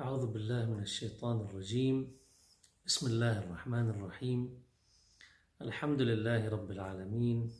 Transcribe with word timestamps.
أعوذ 0.00 0.32
بالله 0.32 0.64
من 0.66 0.82
الشيطان 0.82 1.40
الرجيم. 1.40 2.16
بسم 2.86 3.06
الله 3.06 3.38
الرحمن 3.38 3.90
الرحيم. 3.90 4.62
الحمد 5.62 6.00
لله 6.00 6.48
رب 6.48 6.70
العالمين 6.70 7.52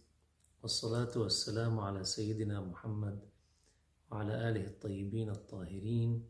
والصلاة 0.62 1.12
والسلام 1.16 1.80
على 1.80 2.04
سيدنا 2.04 2.61
محمد 2.61 3.21
وعلى 4.11 4.48
آله 4.48 4.64
الطيبين 4.66 5.30
الطاهرين 5.30 6.24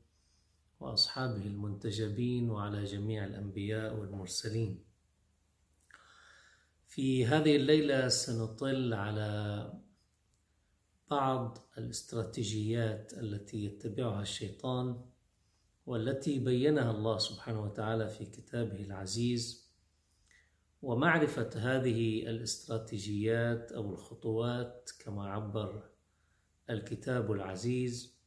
وأصحابه 0.81 1.47
المنتجبين 1.47 2.51
وعلى 2.51 2.85
جميع 2.85 3.25
الأنبياء 3.25 3.95
والمرسلين. 3.95 4.85
في 6.89 7.27
هذه 7.27 7.57
الليلة 7.57 8.09
سنطل 8.09 8.95
على 8.95 9.31
بعض 11.11 11.59
الاستراتيجيات 11.79 13.15
التي 13.15 13.65
يتبعها 13.65 14.23
الشيطان 14.23 15.10
والتي 15.91 16.39
بينها 16.39 16.91
الله 16.91 17.19
سبحانه 17.19 17.63
وتعالى 17.63 18.09
في 18.09 18.25
كتابه 18.25 18.83
العزيز 18.83 19.71
ومعرفة 20.83 21.51
هذه 21.57 22.31
الاستراتيجيات 22.31 23.73
أو 23.73 23.93
الخطوات 23.93 24.91
كما 25.05 25.31
عبر 25.31 25.83
الكتاب 26.71 27.33
العزيز 27.33 28.19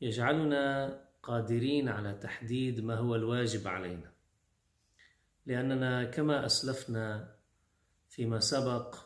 يجعلنا 0.00 0.94
قادرين 1.22 1.88
على 1.88 2.14
تحديد 2.14 2.80
ما 2.80 2.94
هو 2.94 3.14
الواجب 3.14 3.68
علينا. 3.68 4.12
لأننا 5.46 6.04
كما 6.04 6.46
أسلفنا 6.46 7.36
فيما 8.08 8.40
سبق 8.40 8.96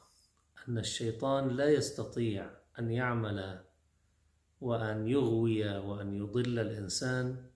أن 0.68 0.78
الشيطان 0.78 1.48
لا 1.48 1.70
يستطيع 1.70 2.50
أن 2.78 2.90
يعمل 2.90 3.64
وأن 4.60 5.08
يغوي 5.08 5.78
وأن 5.78 6.14
يضل 6.14 6.58
الإنسان 6.58 7.51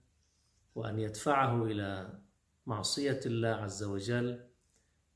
وأن 0.77 0.99
يدفعه 0.99 1.65
إلى 1.65 2.19
معصية 2.65 3.19
الله 3.25 3.47
عز 3.47 3.83
وجل 3.83 4.47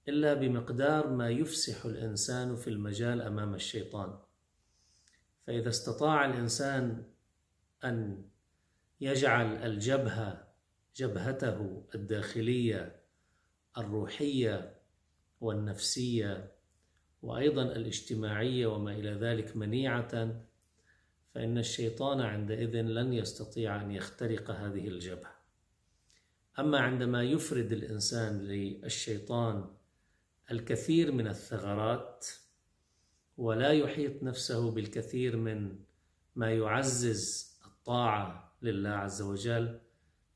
إلا 0.08 0.34
بمقدار 0.34 1.10
ما 1.10 1.30
يفسح 1.30 1.86
الإنسان 1.86 2.56
في 2.56 2.70
المجال 2.70 3.22
أمام 3.22 3.54
الشيطان. 3.54 4.20
فإذا 5.48 5.70
استطاع 5.70 6.26
الإنسان 6.26 7.04
أن 7.84 8.26
يجعل 9.02 9.56
الجبهة 9.56 10.48
جبهته 10.96 11.88
الداخلية 11.96 13.02
الروحية 13.78 14.76
والنفسية 15.42 16.52
وأيضا 17.22 17.64
الاجتماعية 17.64 18.68
وما 18.68 18.92
إلى 18.92 19.12
ذلك 19.12 19.58
منيعة 19.58 20.42
فإن 21.34 21.58
الشيطان 21.58 22.22
عندئذ 22.22 22.82
لن 22.82 23.14
يستطيع 23.14 23.82
أن 23.82 23.92
يخترق 23.92 24.52
هذه 24.52 24.88
الجبهة. 24.88 25.41
أما 26.60 26.80
عندما 26.80 27.24
يفرد 27.24 27.72
الإنسان 27.72 28.40
للشيطان 28.42 29.66
الكثير 30.52 31.12
من 31.12 31.28
الثغرات 31.28 32.28
ولا 33.38 33.72
يحيط 33.72 34.24
نفسه 34.24 34.72
بالكثير 34.72 35.38
من 35.38 35.80
ما 36.36 36.52
يعزز 36.52 37.52
الطاعة 37.66 38.58
لله 38.62 38.90
عز 38.90 39.22
وجل 39.22 39.80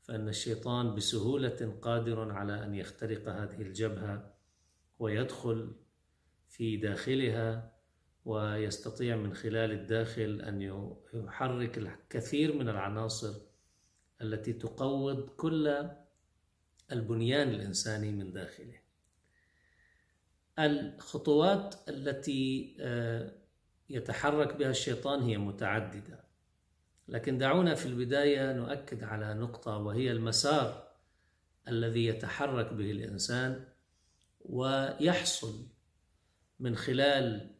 فإن 0.02 0.28
الشيطان 0.28 0.94
بسهولة 0.94 1.78
قادر 1.82 2.32
على 2.32 2.64
أن 2.64 2.74
يخترق 2.74 3.28
هذه 3.28 3.62
الجبهة 3.62 4.34
ويدخل 4.98 5.74
في 6.48 6.76
داخلها 6.76 7.72
ويستطيع 8.24 9.16
من 9.16 9.34
خلال 9.34 9.72
الداخل 9.72 10.40
أن 10.40 10.62
يحرك 11.14 11.78
الكثير 11.78 12.56
من 12.56 12.68
العناصر 12.68 13.40
التي 14.22 14.52
تقوض 14.52 15.28
كل 15.28 15.88
البنيان 16.92 17.48
الإنساني 17.48 18.12
من 18.12 18.32
داخله. 18.32 18.80
الخطوات 20.58 21.74
التي 21.88 22.76
يتحرك 23.90 24.56
بها 24.56 24.70
الشيطان 24.70 25.22
هي 25.22 25.38
متعددة. 25.38 26.24
لكن 27.08 27.38
دعونا 27.38 27.74
في 27.74 27.86
البداية 27.86 28.52
نؤكد 28.52 29.04
على 29.04 29.34
نقطة 29.34 29.76
وهي 29.76 30.12
المسار 30.12 30.86
الذي 31.68 32.06
يتحرك 32.06 32.72
به 32.72 32.90
الإنسان 32.90 33.64
ويحصل 34.40 35.66
من 36.60 36.76
خلال 36.76 37.54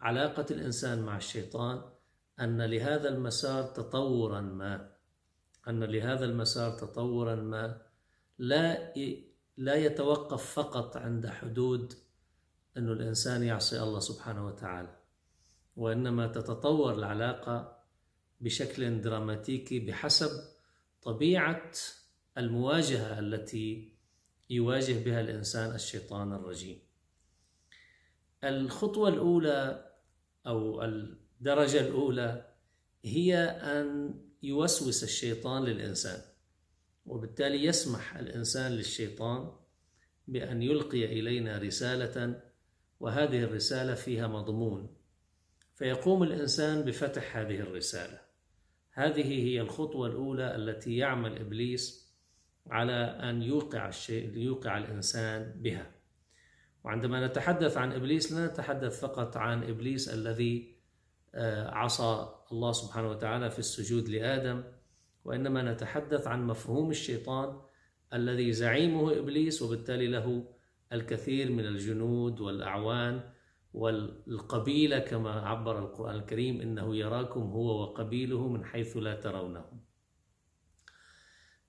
علاقة 0.00 0.46
الإنسان 0.50 1.02
مع 1.02 1.16
الشيطان 1.16 1.82
أن 2.40 2.62
لهذا 2.62 3.08
المسار 3.08 3.64
تطورا 3.64 4.40
ما 4.40 4.92
أن 5.68 5.84
لهذا 5.84 6.24
المسار 6.24 6.70
تطورا 6.78 7.34
ما 7.34 7.85
لا 8.38 8.92
لا 9.56 9.74
يتوقف 9.74 10.52
فقط 10.52 10.96
عند 10.96 11.26
حدود 11.26 11.92
أنه 12.76 12.92
الإنسان 12.92 13.42
يعصي 13.42 13.82
الله 13.82 14.00
سبحانه 14.00 14.46
وتعالى 14.46 14.96
وإنما 15.76 16.26
تتطور 16.26 16.94
العلاقة 16.94 17.82
بشكل 18.40 19.00
دراماتيكي 19.00 19.78
بحسب 19.78 20.30
طبيعة 21.02 21.72
المواجهة 22.38 23.18
التي 23.18 23.92
يواجه 24.50 25.04
بها 25.04 25.20
الإنسان 25.20 25.74
الشيطان 25.74 26.32
الرجيم. 26.32 26.78
الخطوة 28.44 29.08
الأولى 29.08 29.90
أو 30.46 30.82
الدرجة 30.82 31.80
الأولى 31.80 32.54
هي 33.04 33.36
أن 33.44 34.14
يوسوس 34.42 35.04
الشيطان 35.04 35.64
للإنسان. 35.64 36.20
وبالتالي 37.06 37.64
يسمح 37.64 38.16
الإنسان 38.16 38.72
للشيطان 38.72 39.52
بأن 40.28 40.62
يلقي 40.62 41.04
إلينا 41.04 41.58
رسالة 41.58 42.42
وهذه 43.00 43.42
الرسالة 43.42 43.94
فيها 43.94 44.26
مضمون. 44.26 44.96
فيقوم 45.74 46.22
الإنسان 46.22 46.84
بفتح 46.84 47.36
هذه 47.36 47.60
الرسالة. 47.60 48.20
هذه 48.92 49.44
هي 49.44 49.60
الخطوة 49.60 50.06
الأولى 50.06 50.56
التي 50.56 50.96
يعمل 50.96 51.38
إبليس 51.38 52.12
على 52.66 52.92
أن 53.02 53.42
يوقع 53.42 53.88
الشيء 53.88 54.36
يوقع 54.36 54.78
الإنسان 54.78 55.62
بها. 55.62 55.90
وعندما 56.84 57.26
نتحدث 57.26 57.76
عن 57.76 57.92
إبليس 57.92 58.32
لا 58.32 58.46
نتحدث 58.46 59.00
فقط 59.00 59.36
عن 59.36 59.62
إبليس 59.62 60.08
الذي 60.08 60.76
عصى 61.66 62.28
الله 62.52 62.72
سبحانه 62.72 63.10
وتعالى 63.10 63.50
في 63.50 63.58
السجود 63.58 64.08
لآدم. 64.08 64.64
وإنما 65.26 65.72
نتحدث 65.72 66.26
عن 66.26 66.46
مفهوم 66.46 66.90
الشيطان 66.90 67.60
الذي 68.12 68.52
زعيمه 68.52 69.18
إبليس 69.18 69.62
وبالتالي 69.62 70.06
له 70.06 70.44
الكثير 70.92 71.52
من 71.52 71.66
الجنود 71.66 72.40
والأعوان 72.40 73.30
والقبيلة 73.74 74.98
كما 74.98 75.30
عبر 75.30 75.78
القرآن 75.78 76.14
الكريم 76.14 76.60
إنه 76.60 76.96
يراكم 76.96 77.40
هو 77.40 77.82
وقبيله 77.82 78.48
من 78.48 78.64
حيث 78.64 78.96
لا 78.96 79.14
ترونهم. 79.14 79.80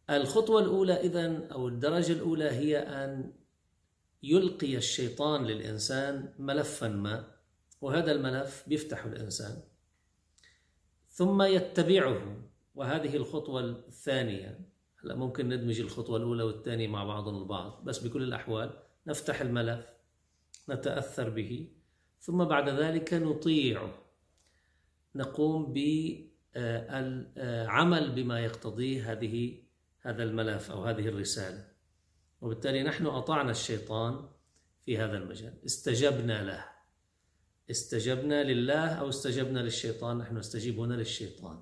الخطوة 0.09 0.61
الأولى 0.61 0.93
إذن 0.93 1.47
أو 1.51 1.67
الدرجة 1.67 2.13
الأولى 2.13 2.49
هي 2.49 2.77
أن 2.77 3.33
يلقي 4.23 4.77
الشيطان 4.77 5.45
للإنسان 5.45 6.33
ملفا 6.39 6.87
ما 6.87 7.31
وهذا 7.81 8.11
الملف 8.11 8.63
بيفتحه 8.67 9.09
الإنسان 9.09 9.61
ثم 11.07 11.41
يتبعه 11.41 12.46
وهذه 12.77 13.15
الخطوة 13.15 13.61
الثانية. 13.61 14.59
هلا 15.03 15.15
ممكن 15.15 15.49
ندمج 15.49 15.79
الخطوة 15.79 16.17
الأولى 16.17 16.43
والثانية 16.43 16.87
مع 16.87 17.03
بعضهم 17.03 17.41
البعض 17.41 17.83
بس 17.83 17.99
بكل 17.99 18.23
الأحوال 18.23 18.79
نفتح 19.07 19.41
الملف 19.41 19.85
نتأثر 20.69 21.29
به 21.29 21.71
ثم 22.19 22.43
بعد 22.43 22.69
ذلك 22.69 23.13
نطيعه 23.13 24.03
نقوم 25.15 25.73
بالعمل 26.55 28.11
بما 28.11 28.39
يقتضيه 28.39 29.11
هذه 29.11 29.63
هذا 30.01 30.23
الملف 30.23 30.71
أو 30.71 30.83
هذه 30.83 31.07
الرسالة. 31.07 31.67
وبالتالي 32.41 32.83
نحن 32.83 33.05
أطعنا 33.05 33.51
الشيطان 33.51 34.29
في 34.85 34.97
هذا 34.97 35.17
المجال. 35.17 35.53
استجبنا 35.65 36.43
له. 36.43 36.65
استجبنا 37.71 38.43
لله 38.43 38.87
أو 38.87 39.09
استجبنا 39.09 39.59
للشيطان؟ 39.59 40.17
نحن 40.17 40.37
نستجيب 40.37 40.79
هنا 40.79 40.93
للشيطان. 40.93 41.61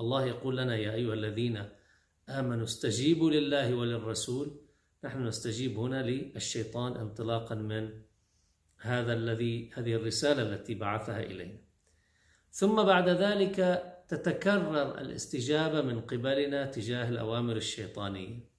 الله 0.00 0.26
يقول 0.26 0.56
لنا 0.56 0.76
يا 0.76 0.94
أيها 0.94 1.14
الذين 1.14 1.68
آمنوا 2.28 2.64
استجيبوا 2.64 3.30
لله 3.30 3.74
وللرسول. 3.74 4.60
نحن 5.04 5.26
نستجيب 5.26 5.78
هنا 5.78 6.02
للشيطان 6.02 6.96
انطلاقا 6.96 7.54
من 7.54 8.02
هذا 8.78 9.12
الذي 9.12 9.70
هذه 9.74 9.94
الرسالة 9.94 10.42
التي 10.42 10.74
بعثها 10.74 11.22
إلينا. 11.22 11.58
ثم 12.50 12.82
بعد 12.82 13.08
ذلك 13.08 13.56
تتكرر 14.08 14.98
الاستجابة 14.98 15.82
من 15.82 16.00
قبلنا 16.00 16.66
تجاه 16.66 17.08
الأوامر 17.08 17.56
الشيطانية 17.56 18.50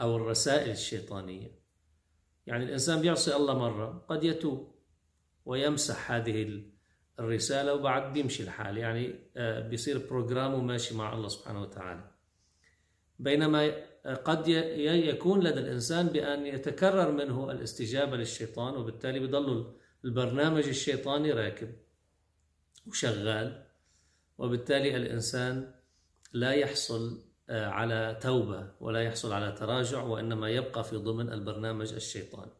أو 0.00 0.16
الرسائل 0.16 0.70
الشيطانية. 0.70 1.60
يعني 2.46 2.64
الإنسان 2.64 3.00
بيعصي 3.00 3.36
الله 3.36 3.58
مرة 3.58 4.04
قد 4.08 4.24
يتوب 4.24 4.74
ويمسح 5.44 6.12
هذه 6.12 6.42
الرسالة 7.20 7.74
وبعد 7.74 8.12
بيمشي 8.12 8.42
الحال. 8.42 8.78
يعني 8.78 9.14
بيصير 9.68 9.98
بروجرامه 10.10 10.56
ماشي 10.56 10.94
مع 10.94 11.12
الله 11.12 11.28
سبحانه 11.28 11.62
وتعالى. 11.62 12.10
بينما 13.18 13.72
قد 14.24 14.48
يكون 14.48 15.40
لدى 15.40 15.60
الإنسان 15.60 16.06
بأن 16.06 16.46
يتكرر 16.46 17.12
منه 17.12 17.50
الاستجابة 17.50 18.16
للشيطان 18.16 18.74
وبالتالي 18.74 19.18
بيضل 19.20 19.74
البرنامج 20.04 20.68
الشيطاني 20.68 21.32
راكب 21.32 21.72
وشغال 22.86 23.66
وبالتالي 24.38 24.96
الإنسان 24.96 25.74
لا 26.32 26.52
يحصل 26.52 27.30
آه، 27.50 27.66
على 27.66 28.18
توبة 28.22 28.70
ولا 28.80 29.02
يحصل 29.02 29.32
على 29.32 29.52
تراجع 29.52 30.02
وإنما 30.02 30.48
يبقى 30.50 30.84
في 30.84 30.96
ضمن 30.96 31.32
البرنامج 31.32 31.92
الشيطاني. 31.92 32.52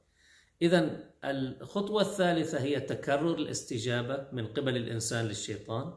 إذا 0.63 1.11
الخطوة 1.25 2.03
الثالثة 2.03 2.61
هي 2.61 2.81
تكرر 2.81 3.35
الاستجابة 3.35 4.27
من 4.33 4.47
قبل 4.47 4.77
الإنسان 4.77 5.25
للشيطان. 5.25 5.95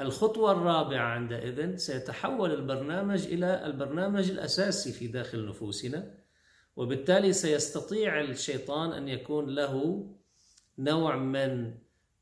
الخطوة 0.00 0.52
الرابعة 0.52 1.06
عندئذ 1.06 1.76
سيتحول 1.76 2.54
البرنامج 2.54 3.26
إلى 3.26 3.66
البرنامج 3.66 4.30
الأساسي 4.30 4.92
في 4.92 5.06
داخل 5.06 5.48
نفوسنا 5.48 6.14
وبالتالي 6.76 7.32
سيستطيع 7.32 8.20
الشيطان 8.20 8.92
أن 8.92 9.08
يكون 9.08 9.54
له 9.54 10.06
نوع 10.78 11.16
من 11.16 11.74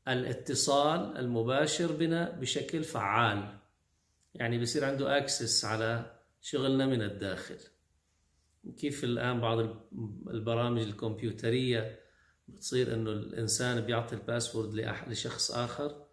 الاتصال 0.07 1.17
المباشر 1.17 1.91
بنا 1.91 2.29
بشكل 2.29 2.83
فعال. 2.83 3.57
يعني 4.35 4.61
بصير 4.61 4.85
عنده 4.85 5.17
access 5.17 5.65
على 5.65 6.15
شغلنا 6.41 6.85
من 6.85 7.01
الداخل. 7.01 7.57
كيف 8.71 9.03
الآن 9.03 9.41
بعض 9.41 9.59
البرامج 10.27 10.81
الكمبيوترية 10.81 11.99
بتصير 12.47 12.93
إنه 12.93 13.11
الإنسان 13.11 13.81
بيعطي 13.81 14.15
ال 14.15 14.21
password 14.21 14.73
لشخص 15.07 15.51
آخر 15.51 16.05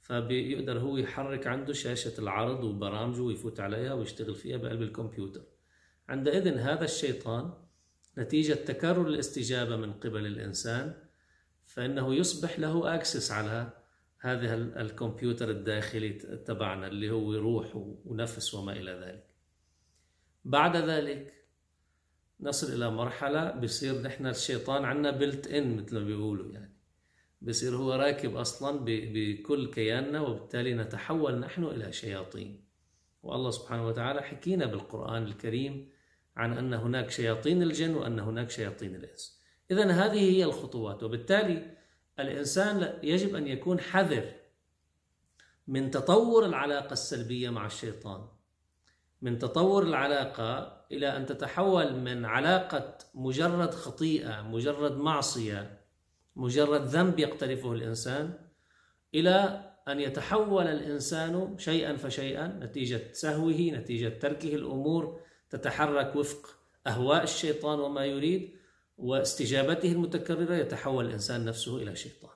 فبيقدر 0.00 0.78
هو 0.78 0.96
يحرك 0.96 1.46
عنده 1.46 1.72
شاشة 1.72 2.20
العرض 2.20 2.64
وبرامجه 2.64 3.22
ويفوت 3.22 3.60
عليها 3.60 3.92
ويشتغل 3.92 4.34
فيها 4.34 4.56
بقلب 4.56 4.82
الكمبيوتر. 4.82 5.42
عندئذ 6.08 6.58
هذا 6.58 6.84
الشيطان 6.84 7.52
نتيجة 8.18 8.54
تكرر 8.54 9.06
الاستجابة 9.06 9.76
من 9.76 9.92
قبل 9.92 10.26
الإنسان 10.26 10.94
فإنه 11.66 12.14
يصبح 12.14 12.58
له 12.58 12.94
أكسس 12.94 13.32
على 13.32 13.70
هذا 14.20 14.54
الكمبيوتر 14.54 15.50
الداخلي 15.50 16.10
تبعنا 16.46 16.86
اللي 16.86 17.10
هو 17.10 17.34
روح 17.34 17.72
ونفس 18.04 18.54
وما 18.54 18.72
إلى 18.72 18.92
ذلك. 18.92 19.26
بعد 20.44 20.76
ذلك 20.76 21.37
نصل 22.40 22.72
إلى 22.72 22.90
مرحلة 22.90 23.50
بصير 23.50 24.02
نحن 24.02 24.26
الشيطان 24.26 24.84
عنا 24.84 25.10
بلت 25.10 25.46
إن 25.46 25.76
مثل 25.76 25.98
ما 25.98 26.04
بيقولوا 26.04 26.52
يعني. 26.52 26.78
بصير 27.40 27.76
هو 27.76 27.92
راكب 27.92 28.36
أصلا 28.36 28.84
بكل 28.84 29.70
كياننا 29.70 30.20
وبالتالي 30.20 30.74
نتحول 30.74 31.38
نحن 31.38 31.64
إلى 31.64 31.92
شياطين. 31.92 32.64
والله 33.22 33.50
سبحانه 33.50 33.86
وتعالى 33.86 34.22
حكينا 34.22 34.66
بالقرآن 34.66 35.22
الكريم 35.22 35.90
عن 36.36 36.58
أن 36.58 36.74
هناك 36.74 37.10
شياطين 37.10 37.62
الجن 37.62 37.94
وأن 37.94 38.18
هناك 38.18 38.50
شياطين 38.50 38.94
الإنس. 38.94 39.42
إذا 39.70 39.90
هذه 39.90 40.36
هي 40.36 40.44
الخطوات. 40.44 41.02
وبالتالي 41.02 41.76
الإنسان 42.18 42.98
يجب 43.02 43.34
أن 43.34 43.46
يكون 43.46 43.80
حذر 43.80 44.32
من 45.66 45.90
تطور 45.90 46.46
العلاقة 46.46 46.92
السلبية 46.92 47.50
مع 47.50 47.66
الشيطان. 47.66 48.28
من 49.22 49.38
تطور 49.38 49.82
العلاقة 49.82 50.78
إلى 50.92 51.16
أن 51.16 51.26
تتحول 51.26 51.94
من 51.94 52.24
علاقة 52.24 52.98
مجرد 53.14 53.74
خطيئة 53.74 54.42
مجرد 54.42 54.96
معصية 54.96 55.80
مجرد 56.36 56.82
ذنب 56.82 57.18
يقترفه 57.18 57.72
الإنسان 57.72 58.34
إلى 59.14 59.64
أن 59.88 60.00
يتحول 60.00 60.66
الإنسان 60.66 61.58
شيئا 61.58 61.96
فشيئا 61.96 62.46
نتيجة 62.46 63.12
سهوه 63.12 63.70
نتيجة 63.72 64.08
تركه 64.08 64.54
الأمور 64.54 65.20
تتحرك 65.50 66.16
وفق 66.16 66.56
أهواء 66.86 67.22
الشيطان 67.22 67.80
وما 67.80 68.04
يريد 68.04 68.50
واستجابته 68.98 69.92
المتكررة 69.92 70.54
يتحول 70.54 71.06
الإنسان 71.06 71.44
نفسه 71.44 71.76
إلى 71.76 71.96
شيطان. 71.96 72.30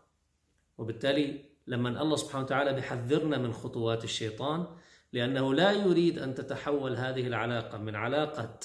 وبالتالي 0.78 1.44
لما 1.66 2.02
الله 2.02 2.16
سبحانه 2.16 2.44
وتعالى 2.44 2.72
بيحذرنا 2.72 3.38
من 3.38 3.52
خطوات 3.52 4.04
الشيطان 4.04 4.66
لأنه 5.12 5.54
لا 5.54 5.72
يريد 5.72 6.18
أن 6.18 6.34
تتحول 6.34 6.96
هذه 6.96 7.26
العلاقة 7.26 7.78
من 7.78 7.96
علاقة 7.96 8.58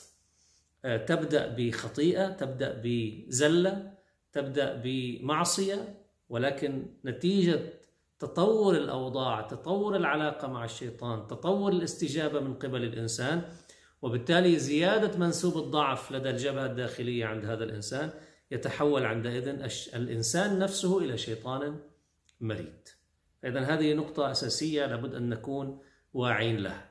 آه، 0.85 0.97
تبدأ 0.97 1.55
بخطيئة 1.57 2.27
تبدأ 2.29 2.81
بزلة 2.83 3.93
تبدأ 4.33 4.81
بمعصية 4.83 5.95
ولكن 6.29 6.85
نتيجة 7.05 7.59
تطور 8.19 8.75
الأوضاع 8.75 9.41
تطور 9.41 9.95
العلاقة 9.95 10.47
مع 10.47 10.65
الشيطان 10.65 11.27
تطور 11.27 11.71
الاستجابة 11.71 12.39
من 12.39 12.53
قبل 12.53 12.83
الإنسان 12.83 13.41
وبالتالي 14.01 14.59
زيادة 14.59 15.17
منسوب 15.17 15.57
الضعف 15.57 16.11
لدى 16.11 16.29
الجبهة 16.29 16.65
الداخلية 16.65 17.25
عند 17.25 17.45
هذا 17.45 17.63
الإنسان 17.63 18.09
يتحول 18.51 19.05
عندئذ 19.05 19.47
الإنسان 19.95 20.59
نفسه 20.59 20.99
إلى 20.99 21.17
شيطان 21.17 21.79
مريد. 22.41 22.87
إذا 23.45 23.59
هذه 23.59 23.93
نقطة 23.93 24.31
أساسية 24.31 24.85
لابد 24.85 25.15
أن 25.15 25.29
نكون 25.29 25.79
واعين 26.13 26.57
لها 26.57 26.87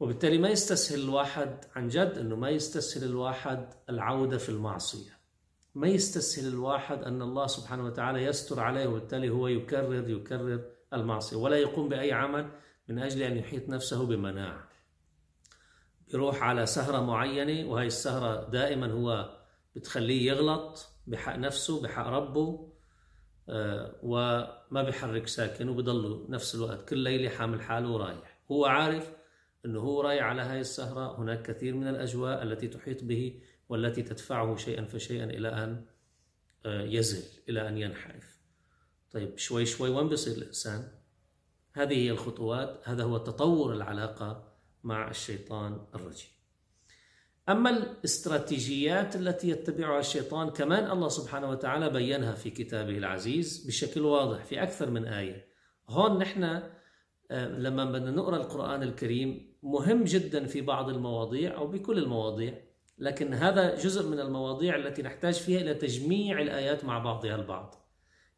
وبالتالي 0.00 0.38
ما 0.38 0.48
يستسهل 0.48 1.00
الواحد 1.00 1.64
عن 1.76 1.88
جد 1.88 2.18
أنه 2.18 2.36
ما 2.36 2.50
يستسهل 2.50 3.04
الواحد 3.04 3.74
العودة 3.90 4.38
في 4.38 4.48
المعصية. 4.48 5.10
ما 5.74 5.88
يستسهل 5.88 6.48
الواحد 6.48 7.02
أن 7.02 7.22
الله 7.22 7.46
سبحانه 7.46 7.84
وتعالى 7.84 8.24
يستر 8.24 8.60
عليه 8.60 8.86
وبالتالي 8.86 9.30
هو 9.30 9.48
يكرر 9.48 10.08
يكرر 10.10 10.64
المعصية 10.92 11.36
ولا 11.36 11.56
يقوم 11.56 11.88
بأي 11.88 12.12
عمل 12.12 12.50
من 12.88 12.98
أجل 12.98 13.22
أن 13.22 13.36
يحيط 13.36 13.68
نفسه 13.68 14.06
بمناعة. 14.06 14.68
يروح 16.14 16.42
على 16.42 16.66
سهرة 16.66 17.00
معينة 17.00 17.70
وهي 17.70 17.86
السهرة 17.86 18.50
دائما 18.50 18.92
هو 18.92 19.38
بتخليه 19.76 20.26
يغلط 20.26 20.88
بحق 21.06 21.36
نفسه 21.36 21.82
بحق 21.82 22.06
ربه 22.06 22.72
وما 23.48 24.82
بيحرك 24.82 25.26
ساكن 25.26 25.68
وبضل 25.68 26.26
نفس 26.28 26.54
الوقت. 26.54 26.88
كل 26.88 26.98
ليلة 26.98 27.28
حامل 27.28 27.60
حاله 27.60 27.90
ورايح. 27.90 28.40
هو 28.50 28.64
عارف 28.64 29.12
أنه 29.64 29.80
هو 29.80 30.00
رايح 30.00 30.24
على 30.24 30.42
هاي 30.42 30.60
السهرة. 30.60 31.20
هناك 31.20 31.42
كثير 31.42 31.74
من 31.74 31.88
الأجواء 31.88 32.42
التي 32.42 32.68
تحيط 32.68 33.04
به 33.04 33.40
والتي 33.68 34.02
تدفعه 34.02 34.56
شيئا 34.56 34.84
فشيئا 34.84 35.24
إلى 35.24 35.48
أن 35.48 35.84
آه، 36.66 36.82
يزل 36.82 37.40
إلى 37.48 37.68
أن 37.68 37.78
ينحرف. 37.78 38.40
طيب 39.10 39.38
شوي 39.38 39.66
شوي 39.66 39.90
وين 39.90 40.08
بيصير 40.08 40.36
الإنسان؟ 40.36 40.88
هذه 41.72 41.94
هي 41.94 42.10
الخطوات. 42.10 42.88
هذا 42.88 43.04
هو 43.04 43.18
تطور 43.18 43.72
العلاقة 43.72 44.52
مع 44.84 45.10
الشيطان 45.10 45.86
الرجيم. 45.94 46.35
أما 47.48 47.70
الاستراتيجيات 47.70 49.16
التي 49.16 49.48
يتبعها 49.48 50.00
الشيطان 50.00 50.50
كمان 50.50 50.90
الله 50.90 51.08
سبحانه 51.08 51.50
وتعالى 51.50 51.90
بينها 51.90 52.34
في 52.34 52.50
كتابه 52.50 52.98
العزيز 52.98 53.66
بشكل 53.66 54.00
واضح 54.00 54.44
في 54.44 54.62
أكثر 54.62 54.90
من 54.90 55.04
آية. 55.04 55.46
هون 55.88 56.18
نحن 56.18 56.62
آه، 57.30 57.48
لما 57.48 57.84
بدنا 57.84 58.10
نقرأ 58.10 58.36
القرآن 58.36 58.82
الكريم 58.82 59.56
مهم 59.62 60.04
جدا 60.04 60.46
في 60.46 60.60
بعض 60.60 60.88
المواضيع 60.88 61.56
أو 61.56 61.66
بكل 61.66 61.98
المواضيع 61.98 62.54
لكن 62.98 63.34
هذا 63.34 63.74
جزء 63.74 64.08
من 64.08 64.20
المواضيع 64.20 64.76
التي 64.76 65.02
نحتاج 65.02 65.34
فيها 65.34 65.60
إلى 65.60 65.74
تجميع 65.74 66.40
الآيات 66.40 66.84
مع 66.84 66.98
بعضها 66.98 67.34
البعض. 67.34 67.74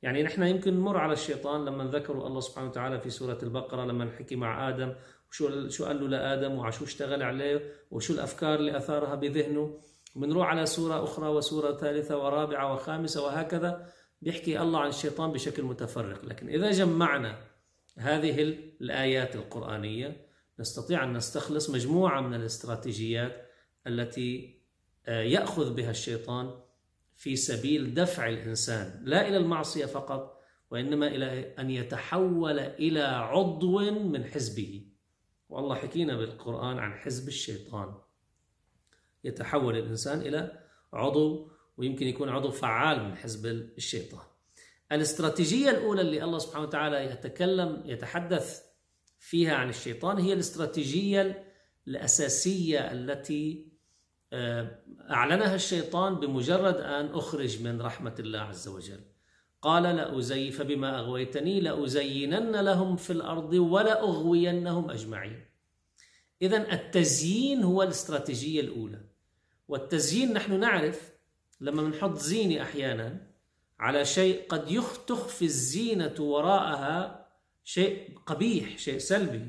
يعني 0.02 0.22
نحن 0.22 0.42
يمكن 0.42 0.74
نمر 0.74 0.96
على 0.96 1.12
الشيطان 1.12 1.64
لما 1.64 1.84
ذكروا 1.84 2.26
الله 2.26 2.40
سبحانه 2.40 2.68
وتعالى 2.68 3.00
في 3.00 3.10
سورة 3.10 3.38
البقرة 3.42 3.84
لما 3.84 4.04
نحكي 4.04 4.36
مع 4.36 4.68
آدم 4.68 4.94
وشو 5.30 5.68
شو 5.68 5.84
قال 5.84 6.00
له 6.00 6.08
لآدم 6.08 6.58
وعشو 6.58 6.84
اشتغل 6.84 7.22
عليه 7.22 7.72
وشو 7.90 8.14
الأفكار 8.14 8.54
اللي 8.58 8.76
أثارها 8.76 9.14
بذهنه. 9.14 9.80
وبنروح 10.14 10.46
على 10.46 10.66
سورة 10.66 11.04
أخرى 11.04 11.28
وسورة 11.28 11.76
ثالثة 11.76 12.24
ورابعة 12.24 12.74
وخامسة 12.74 13.24
وهكذا 13.24 13.86
بيحكي 14.22 14.60
الله 14.60 14.80
عن 14.80 14.88
الشيطان 14.88 15.32
بشكل 15.32 15.62
متفرق. 15.62 16.24
لكن 16.24 16.48
إذا 16.48 16.70
جمعنا 16.70 17.38
هذه 17.98 18.40
الآيات 18.80 19.36
القرآنية 19.36 20.28
نستطيع 20.60 21.04
أن 21.04 21.12
نستخلص 21.12 21.70
مجموعة 21.70 22.20
من 22.20 22.34
الاستراتيجيات 22.34 23.46
التي 23.86 24.58
آه، 25.06 25.22
يأخذ 25.22 25.74
بها 25.74 25.90
الشيطان 25.90 26.50
في 27.16 27.36
سبيل 27.36 27.94
دفع 27.94 28.28
الإنسان 28.28 29.02
لا 29.04 29.28
إلى 29.28 29.36
المعصية 29.36 29.86
فقط 29.86 30.40
وإنما 30.70 31.06
إلى 31.06 31.54
أن 31.58 31.70
يتحول 31.70 32.58
إلى 32.58 33.00
عضو 33.00 33.78
من 33.90 34.24
حزبه. 34.24 34.87
والله 35.48 35.74
حكينا 35.74 36.16
بالقرآن 36.16 36.78
عن 36.78 36.94
حزب 36.94 37.28
الشيطان. 37.28 37.94
يتحول 39.24 39.78
الإنسان 39.78 40.20
إلى 40.20 40.60
عضو 40.92 41.50
ويمكن 41.76 42.06
يكون 42.06 42.28
عضو 42.28 42.50
فعال 42.50 43.04
من 43.04 43.16
حزب 43.16 43.46
الشيطان. 43.76 44.26
الاستراتيجية 44.92 45.70
الأولى 45.70 46.00
اللي 46.00 46.24
الله 46.24 46.38
سبحانه 46.38 46.64
وتعالى 46.66 47.04
يتكلم 47.04 47.82
يتحدث 47.84 48.62
فيها 49.18 49.54
عن 49.54 49.68
الشيطان 49.68 50.18
هي 50.18 50.32
الاستراتيجية 50.32 51.44
الأساسية 51.88 52.92
التي 52.92 53.68
آه، 54.32 54.82
أعلنها 55.10 55.54
الشيطان 55.54 56.14
بمجرد 56.14 56.76
أن 56.76 57.06
أخرج 57.06 57.62
من 57.62 57.82
رحمة 57.82 58.14
الله 58.18 58.38
عز 58.38 58.68
وجل. 58.68 59.00
قال 59.62 59.82
لأزي 59.82 60.50
فبما 60.50 60.98
أغويتني 60.98 61.60
لأزينن 61.60 62.56
لهم 62.56 62.96
في 62.96 63.12
الأرض 63.12 63.52
ولأغوينهم 63.52 64.90
أجمعين. 64.90 65.44
إذا 66.42 66.72
التزيين 66.72 67.62
هو 67.62 67.82
الاستراتيجية 67.82 68.60
الأولى. 68.60 69.00
والتزيين 69.68 70.32
نحن 70.32 70.60
نعرف 70.60 71.12
لما 71.60 71.82
بنحط 71.82 72.18
زينة 72.18 72.62
أحيانا 72.62 73.30
على 73.78 74.04
شيء 74.04 74.46
قد 74.48 74.82
تخفي 75.06 75.44
الزينة 75.44 76.14
وراءها 76.18 77.28
شيء 77.64 78.18
قبيح 78.26 78.78
شيء 78.78 78.98
سلبي. 78.98 79.46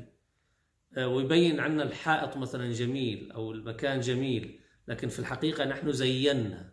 آه، 0.96 1.08
ويبين 1.08 1.60
عنا 1.60 1.82
الحائط 1.82 2.36
مثلا 2.36 2.72
جميل 2.72 3.32
أو 3.32 3.52
المكان 3.52 4.00
جميل 4.00 4.60
لكن 4.88 5.08
في 5.08 5.18
الحقيقة 5.18 5.64
نحن 5.64 5.92
زينا 5.92 6.72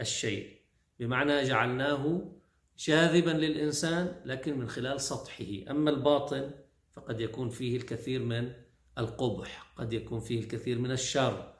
الشيء. 0.00 0.56
بمعنى 1.00 1.42
جعلناه 1.42 2.32
جاذبا 2.78 3.30
للإنسان 3.30 4.22
لكن 4.24 4.58
من 4.58 4.68
خلال 4.68 5.00
سطحه. 5.00 5.70
أما 5.70 5.90
الباطن 5.90 6.50
فقد 6.92 7.20
يكون 7.20 7.48
فيه 7.48 7.76
الكثير 7.76 8.22
من 8.22 8.52
القبح 8.98 9.72
قد 9.76 9.92
يكون 9.92 10.20
فيه 10.20 10.40
الكثير 10.40 10.78
من 10.78 10.90
الشر 10.90 11.54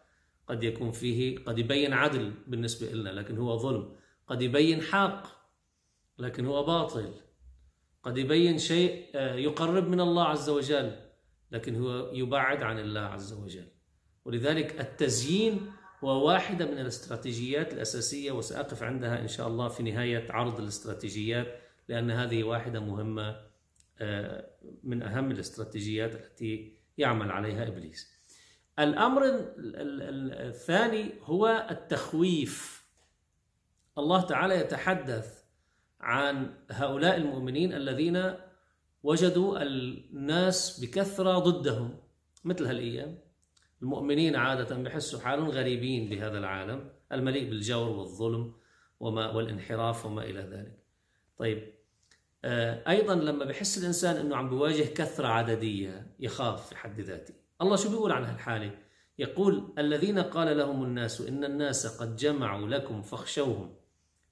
قد 0.47 0.63
يكون 0.63 0.93
فيه 0.93 1.39
قد 1.39 1.59
يبين 1.59 1.93
عدل 1.93 2.33
بالنسبة 2.47 2.93
لنا 2.93 3.11
لكن 3.11 3.39
هو 3.39 3.59
ظلم. 3.59 3.97
قد 4.27 4.43
يبين 4.43 4.83
حق 4.83 5.27
لكن 6.19 6.47
هو 6.47 6.65
باطل. 6.65 7.15
قد 8.03 8.19
يبين 8.19 8.59
شيء 8.59 9.07
آه، 9.15 9.35
يقرب 9.35 9.89
من 9.89 10.01
الله 10.01 10.25
عز 10.25 10.49
وجل 10.51 10.97
لكن 11.51 11.77
هو 11.77 12.11
يبعد 12.13 12.63
عن 12.63 12.79
الله 12.79 13.01
عز 13.01 13.33
وجل. 13.33 13.69
ولذلك 14.25 14.81
التزيين 14.81 15.73
هو 16.05 16.27
واحدة 16.27 16.67
من 16.67 16.79
الاستراتيجيات 16.79 17.73
الأساسية 17.73 18.33
وسأقف 18.33 18.83
عندها 18.83 19.21
إن 19.21 19.29
شاء 19.29 19.49
الله 19.49 19.69
في 19.69 19.83
نهاية 19.83 20.33
عرض 20.33 20.61
الاستراتيجيات 20.61 21.47
لأن 21.89 22.11
هذه 22.11 22.45
واحدة 22.45 22.81
مهمة 22.81 23.47
آه، 23.99 24.51
من 24.83 25.03
أهم 25.03 25.31
الاستراتيجيات 25.31 26.15
التي 26.15 26.73
يعمل 26.99 27.31
عليها 27.31 27.69
إبليس. 27.69 28.13
الأمر 28.79 29.23
الثاني 29.57 31.13
هو 31.23 31.67
التخويف. 31.71 32.87
الله 33.99 34.21
تعالى 34.21 34.61
يتحدث 34.61 35.43
عن 36.01 36.55
هؤلاء 36.71 37.17
المؤمنين 37.17 37.73
الذين 37.73 38.35
وجدوا 39.03 39.63
الناس 39.63 40.81
بكثرة 40.81 41.39
ضدهم 41.39 41.99
مثل 42.45 42.67
هالأيام. 42.67 43.19
المؤمنين 43.83 44.37
عادة 44.37 44.77
بحسوا 44.77 45.21
حالهم 45.21 45.49
غريبين 45.49 46.11
بهذا 46.11 46.39
العالم 46.39 46.91
المليء 47.13 47.51
بالجور 47.51 47.89
والظلم 47.89 48.55
وما 49.01 49.31
والانحراف 49.31 50.07
وما 50.07 50.23
إلى 50.23 50.41
ذلك. 50.41 50.79
طيب 51.39 51.73
آه، 52.45 52.91
أيضا 52.91 53.15
لما 53.15 53.45
بحس 53.45 53.79
الإنسان 53.79 54.17
أنه 54.17 54.37
عم 54.37 54.51
بواجه 54.51 54.83
كثرة 54.83 55.29
عددية 55.29 56.15
يخاف 56.21 56.69
في 56.69 56.77
حد 56.77 57.01
ذاته. 57.01 57.35
الله 57.63 57.77
شو 57.77 57.91
بيقول 57.91 58.13
عن 58.13 58.25
هالحالة؟ 58.25 58.79
يقول 59.19 59.73
الذين 59.79 60.19
قال 60.19 60.59
لهم 60.59 60.85
الناس 60.85 61.21
إن 61.21 61.45
الناس 61.45 61.87
قد 61.87 62.17
جمعوا 62.17 62.69
لكم 62.69 63.03
فاخشوهم 63.03 63.75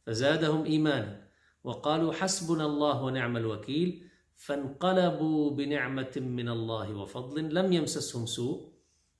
فزادهم 0.06 0.64
إيمانا 0.64 1.28
وقالوا 1.64 2.12
حسبنا 2.12 2.66
الله 2.66 3.02
ونعم 3.02 3.36
الوكيل 3.36 4.08
فانقلبوا 4.36 5.50
بنعمة 5.50 6.12
من 6.16 6.48
الله 6.48 6.94
وفضل 6.94 7.54
لم 7.54 7.72
يمسسهم 7.72 8.26
سوء 8.26 8.74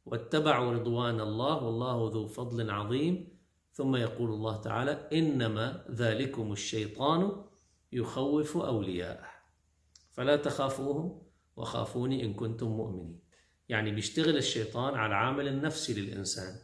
واتبعوا 0.07 0.73
رضوان 0.73 1.21
الله 1.21 1.63
والله 1.63 2.11
ذو 2.15 2.29
فضل 2.29 2.71
عظيم. 2.71 3.39
ثم 3.73 3.97
يقول 3.97 4.31
الله 4.31 4.61
تعالى 4.61 5.09
إنما 5.13 5.85
ذلكم 5.91 6.53
الشيطان 6.53 7.45
يخوف 7.93 8.57
أولياءه. 8.57 9.27
فلا 10.13 10.37
تخافوهم 10.37 11.23
وخافوني 11.57 12.25
إن 12.25 12.35
كنتم 12.35 12.67
مؤمنين. 12.69 13.21
يعني 13.69 13.91
بيشتغل 13.91 14.37
الشيطان 14.37 14.95
على 14.95 15.07
العامل 15.07 15.49
النفسي 15.49 16.01
للإنسان. 16.01 16.55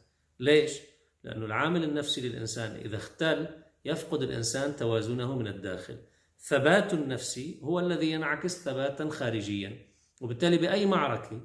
ليش؟ 0.40 0.80
لأنه 1.24 1.46
العامل 1.46 1.84
النفسي 1.84 2.28
للإنسان 2.28 2.76
إذا 2.76 2.96
اختل 2.96 3.48
يفقد 3.84 4.22
الإنسان 4.22 4.76
توازنه 4.76 5.38
من 5.38 5.46
الداخل. 5.46 5.98
ثبات 6.38 6.94
النفسي 6.94 7.60
هو 7.62 7.80
الذي 7.80 8.10
ينعكس 8.10 8.64
ثباتا 8.64 9.08
خارجيا. 9.08 9.86
وبالتالي 10.20 10.58
بأي 10.58 10.86
معركة 10.86 11.40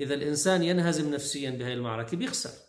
إذا 0.00 0.14
الإنسان 0.14 0.62
ينهزم 0.62 1.10
نفسيا 1.14 1.50
بهذه 1.50 1.72
المعركة 1.72 2.16
بيخسر. 2.16 2.68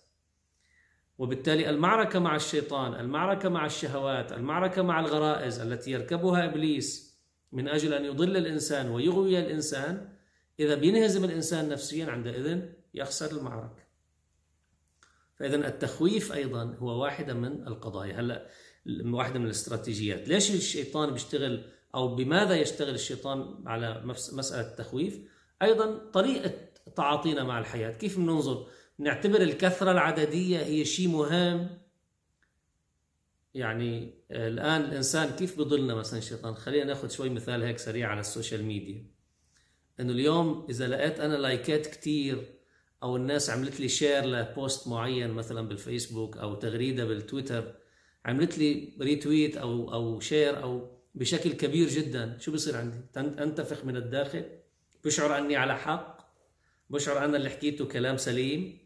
وبالتالي 1.18 1.70
المعركة 1.70 2.20
مع 2.20 2.36
الشيطان 2.36 2.94
المعركة 2.94 3.50
مع 3.50 3.66
الشهوات 3.66 4.32
المعركة 4.32 4.82
مع 4.82 5.00
الغرائز 5.00 5.60
التي 5.60 5.92
يركبها 5.92 6.46
إبليس 6.46 7.20
من 7.52 7.68
أجل 7.68 7.94
أن 7.94 8.06
يضل 8.06 8.38
الإنسان 8.38 8.90
ويغوي 8.90 9.40
الإنسان 9.40 10.10
إذا 10.60 10.76
بينهزم 10.76 11.24
الإنسان 11.24 11.70
نفسيا 11.70 12.06
عندئذ 12.06 12.62
يخسر 12.94 13.38
المعركة. 13.38 13.84
فإذا 15.36 15.56
التخويف 15.56 16.34
أيضا 16.34 16.76
هو 16.80 17.04
واحدة 17.04 17.34
من 17.34 17.68
القضايا. 17.68 18.20
هلأ 18.20 18.48
واحدة 19.06 19.40
من 19.40 19.46
الاستراتيجيات. 19.46 20.28
ليش 20.28 20.52
الشيطان 20.52 21.12
بيشتغل 21.12 21.64
أو 21.96 22.16
بماذا 22.16 22.56
يشتغل 22.56 22.94
الشيطان 22.94 23.64
على 23.66 24.02
مسألة 24.06 24.68
التخويف؟ 24.72 25.20
أيضا 25.62 25.98
طريقة 26.14 26.52
تعاطينا 26.96 27.43
مع 27.43 27.60
الحياة. 27.60 27.91
كيف 27.91 28.17
بننظر؟ 28.17 28.67
نعتبر 28.98 29.41
الكثرة 29.41 29.91
العددية 29.91 30.60
هي 30.60 30.86
شيء 30.86 31.08
مهم. 31.08 31.69
يعني 33.53 34.13
الآن 34.31 34.81
الإنسان 34.81 35.29
كيف 35.29 35.60
بضلنا 35.60 35.96
مثلا 35.96 36.19
الشيطان 36.19 36.55
خلينا 36.55 36.86
نأخذ 36.86 37.10
شوي 37.10 37.29
مثال 37.29 37.63
هيك 37.63 37.77
سريع 37.77 38.08
على 38.08 38.19
ال 38.20 38.26
social 38.26 38.63
media. 38.63 39.06
إنه 40.00 40.12
اليوم 40.12 40.65
إذا 40.69 40.88
لقيت 40.88 41.19
أنا 41.19 41.36
لايكات 41.36 41.88
كتير 41.88 42.60
أو 43.03 43.15
الناس 43.15 43.50
عملت 43.50 43.79
لي 43.79 43.88
share 43.88 44.25
ل 44.25 44.38
post 44.38 44.88
معين 44.88 45.29
مثلا 45.29 45.67
بالفيسبوك 45.67 46.38
أو 46.38 46.55
تغريدة 46.55 47.05
بالتويتر 47.05 47.75
عملت 48.25 48.58
لي 48.58 48.93
retweet 49.01 49.58
أو 49.58 49.93
أو 49.93 50.19
share 50.20 50.63
أو 50.63 51.00
بشكل 51.15 51.53
كبير 51.53 51.88
جدا 51.88 52.38
شو 52.39 52.51
بصير 52.51 52.77
عندي؟ 52.77 52.98
أنتفخ 53.17 53.86
من 53.86 53.98
الداخل؟ 53.98 54.46
بشعر 55.05 55.38
أني 55.38 55.55
على 55.55 55.77
حق؟ 55.77 56.19
بشعر 56.89 57.25
أنا 57.25 57.38
اللي 57.38 57.50
حكيته 57.50 57.86
كلام 57.86 58.17
سليم. 58.17 58.79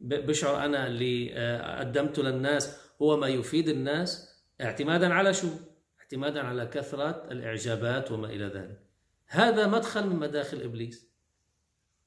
بشعر 0.00 0.64
أنا 0.64 0.86
اللي 0.86 1.30
آه، 1.34 1.78
قدمته 1.78 2.22
للناس 2.22 2.76
هو 3.02 3.16
ما 3.16 3.28
يفيد 3.28 3.68
الناس. 3.68 4.42
اعتمادا 4.60 5.14
على 5.14 5.34
شو؟ 5.34 5.48
اعتمادا 6.00 6.40
على 6.40 6.66
كثرة 6.66 7.28
الإعجابات 7.30 8.12
وما 8.12 8.26
إلى 8.26 8.44
ذلك. 8.44 8.80
هذا 9.26 9.66
مدخل 9.66 10.06
من 10.06 10.16
مداخل 10.16 10.62
إبليس. 10.62 11.12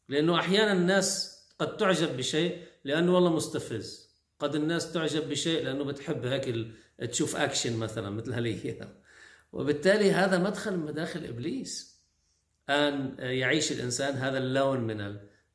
لأنه 0.09 0.39
أحيانا 0.39 0.73
الناس 0.73 1.35
قد 1.59 1.77
تعجب 1.77 2.17
بشيء 2.17 2.63
لأنه 2.83 3.15
والله 3.15 3.35
مستفز. 3.35 4.15
قد 4.39 4.55
الناس 4.55 4.91
تعجب 4.91 5.29
بشيء 5.29 5.63
لأنه 5.63 5.83
بتحب 5.83 6.25
هيك 6.25 6.67
تشوف 7.11 7.35
أكشن 7.35 7.77
مثلا 7.77 8.09
مثل 8.09 8.33
هالأيام 8.33 9.01
وبالتالي 9.53 10.11
هذا 10.11 10.37
مدخل 10.37 10.77
من 10.77 10.85
مداخل 10.85 11.25
إبليس. 11.25 12.01
أن 12.69 13.15
يعيش 13.19 13.71
الإنسان 13.71 14.13
هذا 14.13 14.37
اللون 14.37 14.79
من 14.79 15.01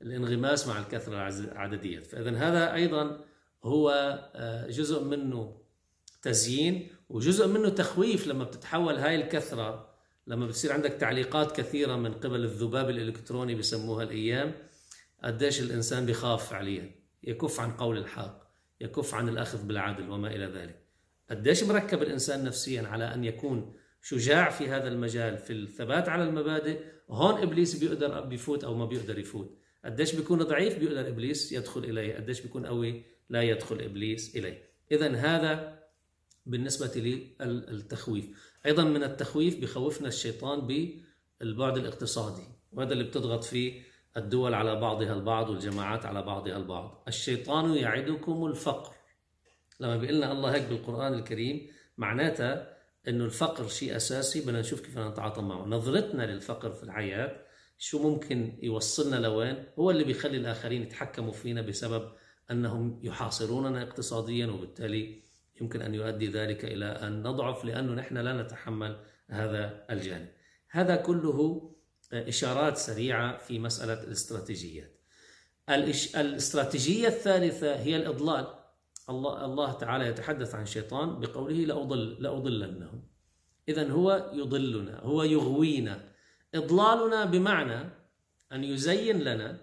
الانغماس 0.02 0.68
مع 0.68 0.78
الكثرة 0.78 1.28
العددية. 1.28 2.00
فاذا 2.00 2.30
هذا 2.30 2.74
أيضا 2.74 3.24
هو 3.64 3.90
آه، 4.34 4.66
جزء 4.66 5.04
منه 5.04 5.60
تزيين 6.22 6.88
وجزء 7.08 7.46
منه 7.48 7.68
تخويف 7.68 8.26
لما 8.26 8.44
بتتحول 8.44 8.94
هاي 8.94 9.14
الكثرة 9.14 9.90
لما 10.26 10.46
بتصير 10.46 10.72
عندك 10.72 10.90
تعليقات 10.90 11.56
كثيرة 11.56 11.96
من 11.96 12.14
قبل 12.14 12.44
الذباب 12.44 12.90
الإلكتروني 12.90 13.54
بسموها 13.54 14.02
الأيام 14.02 14.52
قديش 15.24 15.60
الإنسان 15.60 16.06
بخاف 16.06 16.50
فعليا. 16.50 16.90
يكف 17.22 17.60
عن 17.60 17.72
قول 17.72 17.98
الحق 17.98 18.50
يكف 18.80 19.14
عن 19.14 19.28
الأخذ 19.28 19.66
بالعدل 19.66 20.10
وما 20.10 20.28
إلى 20.28 20.44
ذلك. 20.44 20.86
قديش 21.30 21.64
مركب 21.64 22.02
الإنسان 22.02 22.44
نفسيا 22.44 22.82
على 22.82 23.14
أن 23.14 23.24
يكون 23.24 23.74
شجاع 24.02 24.50
في 24.50 24.68
هذا 24.68 24.88
المجال 24.88 25.38
في 25.38 25.52
الثبات 25.52 26.08
على 26.08 26.22
المبادئ 26.22 26.80
هون 27.10 27.42
إبليس 27.42 27.76
بيقدر 27.76 28.20
بيفوت 28.20 28.64
أو 28.64 28.74
ما 28.74 28.84
بيقدر 28.84 29.18
يفوت. 29.18 29.59
قديش 29.84 30.14
بيكون 30.14 30.42
ضعيف؟ 30.42 30.78
بيقدر 30.78 31.08
إبليس 31.08 31.52
يدخل 31.52 31.84
إليه. 31.84 32.14
قديش 32.14 32.40
بيكون 32.40 32.66
قوي؟ 32.66 33.02
لا 33.28 33.42
يدخل 33.42 33.80
إبليس 33.80 34.36
إليه. 34.36 34.70
اذا 34.92 35.14
هذا 35.14 35.80
بالنسبة 36.46 37.00
للتخويف 37.40 38.24
أيضا 38.66 38.84
من 38.84 39.02
التخويف 39.02 39.60
بخوفنا 39.60 40.08
الشيطان 40.08 40.60
بالبعد 41.40 41.78
الاقتصادي 41.78 42.42
وهذا 42.72 42.92
اللي 42.92 43.04
بتضغط 43.04 43.44
فيه 43.44 43.82
الدول 44.16 44.54
على 44.54 44.80
بعضها 44.80 45.14
البعض 45.14 45.50
والجماعات 45.50 46.06
على 46.06 46.22
بعضها 46.22 46.56
البعض. 46.56 47.04
الشيطان 47.08 47.74
يعدكم 47.74 48.46
الفقر. 48.46 48.94
لما 49.80 49.96
بيقول 49.96 50.16
لنا 50.16 50.32
الله 50.32 50.54
هيك 50.54 50.62
بالقرآن 50.68 51.14
الكريم 51.14 51.66
معناتها 51.98 52.76
إنه 53.08 53.24
الفقر 53.24 53.68
شيء 53.68 53.96
أساسي 53.96 54.40
بدنا 54.40 54.60
نشوف 54.60 54.80
كيف 54.80 54.98
نتعاطى 54.98 55.42
معه. 55.42 55.64
نظرتنا 55.64 56.22
للفقر 56.22 56.70
في 56.70 56.82
الحياة 56.82 57.49
شو 57.82 58.10
ممكن 58.10 58.58
يوصلنا 58.62 59.16
لوين؟ 59.16 59.64
هو 59.78 59.90
اللي 59.90 60.04
بيخلي 60.04 60.36
الآخرين 60.36 60.82
يتحكموا 60.82 61.32
فينا 61.32 61.62
بسبب 61.62 62.12
أنهم 62.50 63.00
يحاصروننا 63.02 63.82
اقتصاديا 63.82 64.46
وبالتالي 64.46 65.22
يمكن 65.60 65.82
أن 65.82 65.94
يؤدي 65.94 66.26
ذلك 66.28 66.64
إلى 66.64 66.84
أن 66.84 67.22
نضعف 67.22 67.64
لأنه 67.64 67.92
نحن 67.92 68.18
لا 68.18 68.42
نتحمل 68.42 69.04
هذا 69.28 69.86
الجانب. 69.90 70.28
هذا 70.70 70.96
كله 70.96 71.70
إشارات 72.12 72.76
سريعة 72.76 73.38
في 73.38 73.58
مسألة 73.58 74.04
الاستراتيجيات. 74.04 75.00
الاستراتيجية 75.68 77.08
الثالثة 77.08 77.76
هي 77.76 77.96
الإضلال. 77.96 78.54
الله 79.10 79.44
الله 79.44 79.72
تعالى 79.72 80.06
يتحدث 80.06 80.54
عن 80.54 80.62
الشيطان 80.62 81.20
بقوله 81.20 81.64
لأضل 81.64 82.22
لأضلنهم. 82.22 83.08
إذا 83.68 83.90
هو 83.90 84.30
يضلنا 84.34 84.98
هو 84.98 85.22
يغوينا. 85.22 86.09
إضلالنا 86.54 87.24
بمعنى 87.24 87.88
أن 88.52 88.64
يزين 88.64 89.18
لنا 89.18 89.58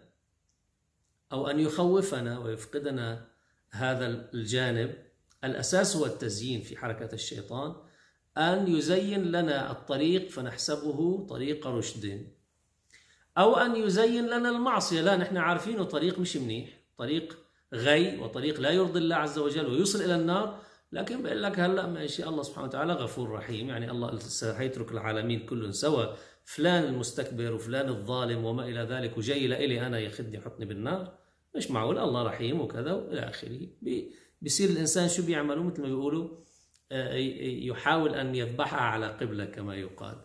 أو 1.32 1.48
أن 1.48 1.60
يخوفنا 1.60 2.40
ويفقدنا 2.40 3.28
هذا 3.70 4.08
الجانب. 4.34 4.96
الأساس 5.44 5.96
هو 5.96 6.06
التزيين 6.06 6.62
في 6.62 6.78
حركة 6.78 7.14
الشيطان 7.14 7.76
أن 8.38 8.76
يزين 8.76 9.32
لنا 9.32 9.72
الطريق 9.72 10.30
فنحسبه 10.30 11.28
طريق 11.30 11.68
رشد. 11.68 12.28
أو 13.38 13.56
أن 13.56 13.76
يزين 13.76 14.26
لنا 14.26 14.50
المعصية 14.50 15.02
لا 15.02 15.16
نحن 15.16 15.38
عارفينه 15.38 15.84
طريق 15.84 16.20
مش 16.20 16.38
منيح 16.38 16.70
طريق 16.98 17.38
غي 17.74 18.18
وطريق 18.18 18.60
لا 18.60 18.70
يرضي 18.72 19.00
الله 19.00 19.16
عز 19.16 19.40
وجل 19.40 19.66
ويوصل 19.66 20.02
إلى 20.02 20.16
النار. 20.16 20.60
لكن 20.92 21.24
بقول 21.24 21.44
لك 21.44 21.60
هلأ 21.60 21.88
ماشي 21.88 22.24
الله 22.24 22.44
سبحانه 22.44 22.68
وتعالى 22.68 22.94
غفور 22.94 23.30
رحيم. 23.30 23.70
يعني 23.70 23.92
الله 23.92 24.20
حيترك 24.58 24.92
العالمين 24.92 25.46
كلهم 25.46 25.72
سوا. 25.72 26.06
فلان 26.48 26.84
المستكبر 26.84 27.54
وفلان 27.54 27.90
الظالم 27.90 28.46
وما 28.46 28.66
إلى 28.66 28.80
ذلك 28.80 29.18
وجاي 29.18 29.48
لإلي 29.48 29.88
أنا 29.88 30.00
ياخذني 30.00 30.38
يحطني 30.38 30.66
بالنار؟ 30.66 31.18
مش 31.56 31.72
معقول 31.72 31.98
الله 31.98 32.24
رحيم 32.24 32.62
وكذا 32.62 32.94
وإلى 32.94 33.20
آخره. 33.20 33.68
بيصير 34.42 34.70
الإنسان 34.70 35.10
شو 35.10 35.26
بيعملوا؟ 35.26 35.64
مثل 35.64 35.82
ما 35.82 35.88
بيقولوا 35.88 36.30
آه، 36.92 37.14
يحاول 37.44 38.16
أن 38.16 38.36
يذبحها 38.36 38.80
على 38.80 39.08
قبلة 39.08 39.46
كما 39.46 39.76
يقال. 39.76 40.16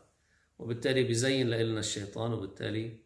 وبالتالي 0.59 1.05
بيزين 1.05 1.51
لنا 1.51 1.81
الشيطان 1.81 2.33
وبالتالي 2.33 2.97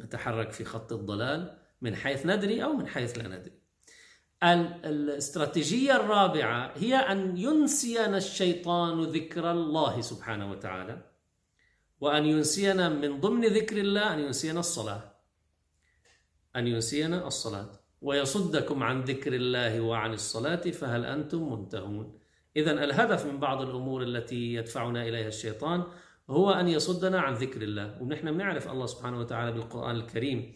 نتحرك 0.00 0.52
في 0.52 0.64
خط 0.64 0.92
الضلال 0.92 1.58
من 1.82 1.96
حيث 1.96 2.26
ندري 2.26 2.64
أو 2.64 2.72
من 2.72 2.86
حيث 2.86 3.18
لا 3.18 3.28
ندري. 3.28 3.52
الاستراتيجية 4.84 5.96
الرابعة 5.96 6.72
هي 6.76 6.94
أن 6.94 7.36
ينسينا 7.36 8.16
الشيطان 8.16 9.02
ذكر 9.02 9.50
الله 9.50 10.00
سبحانه 10.00 10.50
وتعالى. 10.50 11.15
وأن 12.00 12.26
ينسينا 12.26 12.88
من 12.88 13.20
ضمن 13.20 13.44
ذكر 13.44 13.76
الله 13.76 14.14
أن 14.14 14.18
ينسينا 14.18 14.60
الصلاة. 14.60 15.02
أن 16.56 16.66
ينسينا 16.66 17.26
الصلاة. 17.26 17.70
ويصدكم 18.02 18.82
عن 18.82 19.00
ذكر 19.02 19.32
الله 19.34 19.80
وعن 19.80 20.12
الصلاة 20.12 20.56
فهل 20.56 21.04
أنتم 21.04 21.52
منتهون؟ 21.52 22.18
اذا 22.56 22.72
الهدف 22.84 23.26
من 23.26 23.40
بعض 23.40 23.62
الأمور 23.62 24.02
التي 24.02 24.54
يدفعنا 24.54 25.08
إليها 25.08 25.28
الشيطان 25.28 25.84
هو 26.30 26.50
أن 26.50 26.68
يصدنا 26.68 27.20
عن 27.20 27.34
ذكر 27.34 27.62
الله. 27.62 28.02
ونحن 28.02 28.32
بنعرف 28.32 28.68
الله 28.68 28.86
سبحانه 28.86 29.20
وتعالى 29.20 29.52
بالقرآن 29.52 29.96
الكريم 29.96 30.54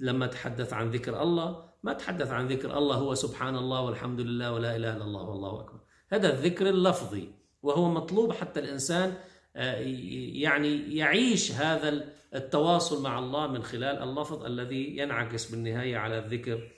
لما 0.00 0.26
تحدث 0.26 0.72
عن 0.72 0.90
ذكر 0.90 1.22
الله 1.22 1.72
ما 1.82 1.92
تحدث 1.92 2.30
عن 2.30 2.48
ذكر 2.48 2.78
الله 2.78 2.96
هو 2.96 3.14
سبحان 3.14 3.56
الله 3.56 3.80
والحمد 3.80 4.20
لله 4.20 4.52
ولا 4.52 4.76
إله 4.76 4.96
إلا 4.96 5.04
الله 5.04 5.22
والله 5.22 5.60
أكبر. 5.60 5.80
هذا 6.08 6.32
الذكر 6.32 6.68
اللفظي 6.68 7.28
وهو 7.62 7.90
مطلوب 7.90 8.32
حتى 8.32 8.60
الإنسان 8.60 9.08
آه، 9.10 9.16
يعني 9.54 10.96
يعيش 10.96 11.52
هذا 11.52 12.04
التواصل 12.34 13.02
مع 13.02 13.18
الله 13.18 13.46
من 13.46 13.62
خلال 13.62 14.02
اللفظ 14.02 14.44
الذي 14.44 14.96
ينعكس 14.96 15.50
بالنهاية 15.50 15.96
على 15.96 16.18
الذكر 16.18 16.70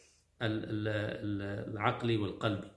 العقلي 0.42 2.16
والقلبي. 2.16 2.70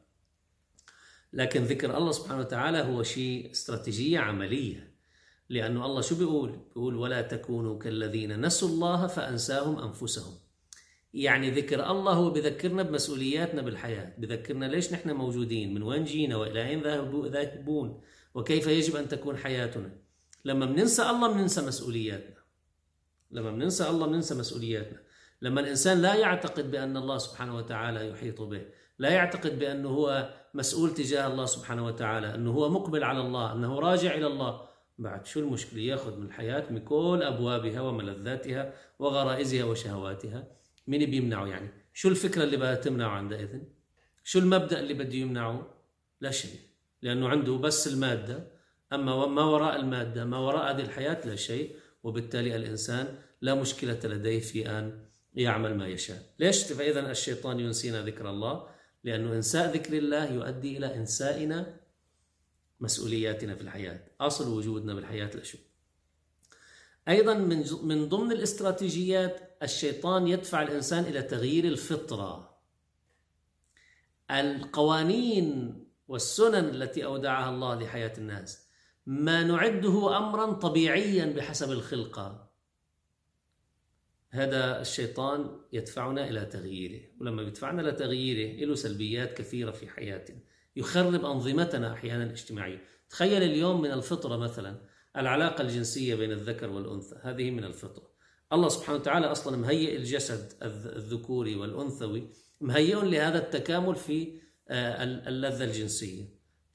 لكن 1.33 1.63
ذكر 1.63 1.97
الله 1.97 2.11
سبحانه 2.11 2.39
وتعالى 2.39 2.77
هو 2.77 3.03
شيء 3.03 3.51
استراتيجية 3.51 4.19
عملية 4.19 4.93
لأنه 5.49 5.85
الله 5.85 6.01
شو 6.01 6.17
بيقول؟ 6.17 6.59
بيقول 6.75 6.95
ولا 6.95 7.21
تكونوا 7.21 7.79
كالذين 7.79 8.41
نسوا 8.45 8.69
الله 8.69 9.07
فأنساهم 9.07 9.79
أنفسهم. 9.79 10.33
يعني 11.13 11.51
ذكر 11.51 11.91
الله 11.91 12.13
هو 12.13 12.29
بذكرنا 12.29 12.83
بمسؤولياتنا 12.83 13.61
بالحياة 13.61 14.13
بذكرنا 14.17 14.65
ليش 14.65 14.93
نحن 14.93 15.11
موجودين 15.11 15.73
من 15.73 15.83
وين 15.83 16.03
جينا 16.03 16.35
وإلى 16.35 16.67
أين 16.67 16.81
ذاهبون؟ 17.31 18.01
وكيف 18.37 18.67
يجب 18.67 18.95
أن 18.95 19.07
تكون 19.07 19.37
حياتنا؟ 19.37 19.89
لما 20.45 20.65
بننسى 20.65 21.09
الله 21.09 21.33
بننسى 21.33 21.61
مسؤولياتنا. 21.61 22.37
لما 23.31 23.51
بننسى 23.51 23.89
الله 23.89 24.07
بننسى 24.07 24.35
مسؤولياتنا. 24.35 24.99
لما 25.41 25.61
الإنسان 25.61 26.01
لا 26.01 26.15
يعتقد 26.15 26.71
بأن 26.71 26.97
الله 26.97 27.17
سبحانه 27.17 27.55
وتعالى 27.55 28.09
يحيط 28.09 28.41
به 28.41 28.61
لا 28.99 29.09
يعتقد 29.09 29.59
بأنه 29.59 29.89
هو 29.89 30.33
مسؤول 30.53 30.93
تجاه 30.93 31.27
الله 31.27 31.45
سبحانه 31.45 31.85
وتعالى 31.85 32.35
أنه 32.35 32.51
هو 32.51 32.69
مقبل 32.69 33.03
على 33.03 33.21
الله 33.21 33.53
أنه 33.53 33.79
راجع 33.79 34.13
إلى 34.13 34.27
الله. 34.27 34.67
بعد 34.97 35.25
شو 35.25 35.39
المشكلة؟ 35.39 35.81
يأخذ 35.81 36.17
من 36.17 36.25
الحياة 36.25 36.71
من 36.71 36.79
كل 36.79 37.19
أبوابها 37.23 37.81
وملذاتها 37.81 38.73
وغرائزها 38.99 39.63
وشهواتها. 39.63 40.47
مين 40.87 41.11
بيمنعه 41.11 41.45
يعني؟ 41.45 41.69
شو 41.93 42.09
الفكرة 42.09 42.43
اللي 42.43 42.57
بدها 42.57 42.75
تمنعه 42.75 43.09
عندئذ؟ 43.09 43.61
شو 44.23 44.39
المبدأ 44.39 44.79
اللي 44.79 44.93
بده 44.93 45.15
يمنعه؟ 45.15 45.73
لا 46.21 46.31
شيء. 46.31 46.66
لأنه 47.01 47.29
عنده 47.29 47.53
بس 47.53 47.87
المادة. 47.87 48.57
أما 48.93 49.25
ما 49.25 49.43
وراء 49.43 49.75
المادة 49.75 50.25
ما 50.25 50.37
وراء 50.37 50.75
هذه 50.75 50.81
الحياة 50.81 51.27
لا 51.27 51.35
شيء 51.35 51.75
وبالتالي 52.03 52.55
الإنسان 52.55 53.15
لا 53.41 53.55
مشكلة 53.55 53.99
لديه 54.03 54.39
في 54.39 54.69
أن 54.69 55.05
يعمل 55.33 55.77
ما 55.77 55.87
يشاء. 55.87 56.23
ليش 56.39 56.63
فإذا 56.63 57.11
الشيطان 57.11 57.59
ينسينا 57.59 58.01
ذكر 58.01 58.29
الله 58.29 58.69
لأنه 59.03 59.33
إنساء 59.33 59.73
ذكر 59.73 59.97
الله 59.97 60.33
يؤدي 60.33 60.77
إلى 60.77 60.95
إنسائنا 60.95 61.79
مسؤولياتنا 62.79 63.55
في 63.55 63.61
الحياة. 63.61 63.99
أصل 64.21 64.57
وجودنا 64.57 64.93
بالحياة 64.93 65.29
لشو 65.35 65.57
أيضا 67.07 67.33
من 67.33 67.65
من 67.83 68.09
ضمن 68.09 68.31
الاستراتيجيات 68.31 69.57
الشيطان 69.63 70.27
يدفع 70.27 70.61
الإنسان 70.61 71.03
إلى 71.03 71.21
تغيير 71.21 71.65
الفطرة. 71.65 72.57
القوانين 74.31 75.86
والسنن 76.07 76.69
التي 76.69 77.05
أودعها 77.05 77.49
الله 77.49 77.75
لحياة 77.75 78.13
الناس. 78.17 78.67
ما 79.05 79.43
نعده 79.43 80.17
أمرا 80.17 80.53
طبيعيا 80.53 81.25
بحسب 81.25 81.71
الخلقة. 81.71 82.47
هذا 84.29 84.81
الشيطان 84.81 85.59
يدفعنا 85.73 86.29
إلى 86.29 86.45
تغييره 86.45 87.01
ولما 87.19 87.41
يدفعنا 87.41 87.81
إلى 87.81 87.91
تغييره 87.91 88.65
له 88.65 88.75
سلبيات 88.75 89.37
كثيرة 89.37 89.71
في 89.71 89.87
حياتنا 89.89 90.39
يخرب 90.75 91.25
أنظمتنا 91.25 91.93
أحيانا 91.93 92.23
الاجتماعية. 92.23 92.83
تخيل 93.09 93.43
اليوم 93.43 93.81
من 93.81 93.91
الفطرة 93.91 94.37
مثلا 94.37 94.81
العلاقة 95.17 95.61
الجنسية 95.61 96.15
بين 96.15 96.31
الذكر 96.31 96.69
والأنثى. 96.69 97.15
هذه 97.21 97.51
من 97.51 97.63
الفطرة. 97.63 98.07
الله 98.53 98.69
سبحانه 98.69 98.99
وتعالى 98.99 99.25
أصلا 99.25 99.57
مهيئ 99.57 99.95
الجسد 99.95 100.53
الذكوري 100.61 101.55
والأنثوي 101.55 102.29
مهيئ 102.61 103.05
لهذا 103.05 103.37
التكامل 103.37 103.95
في 103.95 104.39
آه، 104.69 105.03
اللذة 105.03 105.63
الجنسية. 105.63 106.25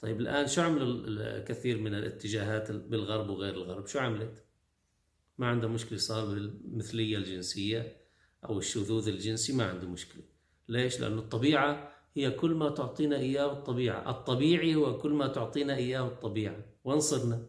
طيب 0.01 0.21
الآن 0.21 0.47
شو 0.47 0.61
عمل 0.61 0.81
الكثير 0.81 1.77
من 1.77 1.95
الاتجاهات 1.95 2.71
بالغرب 2.71 3.29
وغير 3.29 3.53
الغرب؟ 3.53 3.87
شو 3.87 3.99
عملت؟ 3.99 4.43
ما 5.37 5.47
عنده 5.47 5.67
مشكلة 5.67 5.97
صار 5.97 6.25
بالمثلية 6.25 7.17
الجنسية 7.17 7.97
أو 8.45 8.57
الشذوذ 8.57 9.07
الجنسي 9.07 9.53
ما 9.53 9.65
عنده 9.65 9.87
مشكلة. 9.87 10.23
ليش؟ 10.69 10.99
لأن 10.99 11.17
الطبيعة 11.17 11.93
هي 12.15 12.31
كل 12.31 12.51
ما 12.51 12.69
تعطينا 12.69 13.17
إياه 13.17 13.51
الطبيعة. 13.51 14.09
الطبيعي 14.09 14.75
هو 14.75 14.97
كل 14.97 15.11
ما 15.11 15.27
تعطينا 15.27 15.75
إياه 15.75 16.07
الطبيعة. 16.07 16.65
وين 16.83 16.99
صرنا؟ 16.99 17.45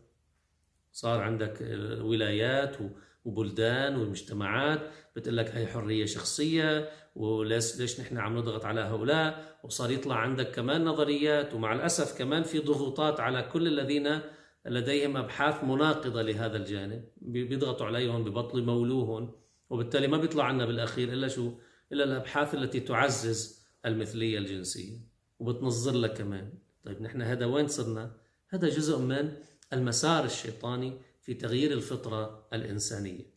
صار 0.92 1.20
عندك 1.20 1.60
ولايات 2.00 2.76
وبلدان 3.24 3.96
ومجتمعات 3.96 4.90
بتقول 5.16 5.36
لك 5.36 5.50
هي 5.50 5.66
حرية 5.66 6.04
شخصية 6.04 6.90
وليش 7.16 7.76
ليش 7.78 8.00
نحن 8.00 8.18
عم 8.18 8.36
نضغط 8.36 8.64
على 8.64 8.80
هؤلاء 8.80 9.58
وصار 9.64 9.90
يطلع 9.90 10.16
عندك 10.16 10.50
كمان 10.50 10.84
نظريات 10.84 11.54
ومع 11.54 11.72
الأسف 11.72 12.18
كمان 12.18 12.42
في 12.42 12.58
ضغوطات 12.58 13.20
على 13.20 13.42
كل 13.42 13.66
الذين 13.66 14.20
لديهم 14.66 15.16
أبحاث 15.16 15.64
مناقضة 15.64 16.22
لهذا 16.22 16.56
الجانب 16.56 17.04
بيضغطوا 17.16 17.86
عليهم 17.86 18.24
ببطلوا 18.24 18.62
يمولوهم 18.62 19.32
وبالتالي 19.70 20.06
ما 20.06 20.16
بيطلع 20.16 20.44
عنا 20.44 20.66
بالأخير 20.66 21.12
إلا 21.12 21.28
شو؟ 21.28 21.52
إلا 21.92 22.04
الأبحاث 22.04 22.54
التي 22.54 22.80
تعزز 22.80 23.64
المثلية 23.86 24.38
الجنسية 24.38 24.98
وبتنظر 25.38 25.92
لك 25.92 26.14
كمان 26.18 26.52
طيب 26.84 27.02
نحن 27.02 27.22
هذا 27.22 27.46
وين 27.46 27.68
صرنا؟ 27.68 28.16
هذا 28.48 28.68
جزء 28.68 28.98
من 28.98 29.32
المسار 29.72 30.24
الشيطاني 30.24 31.00
في 31.24 31.34
تغيير 31.34 31.72
الفطرة 31.72 32.46
الإنسانية. 32.52 33.34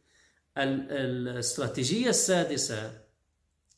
الاستراتيجية 0.58 2.10
السادسة 2.10 3.02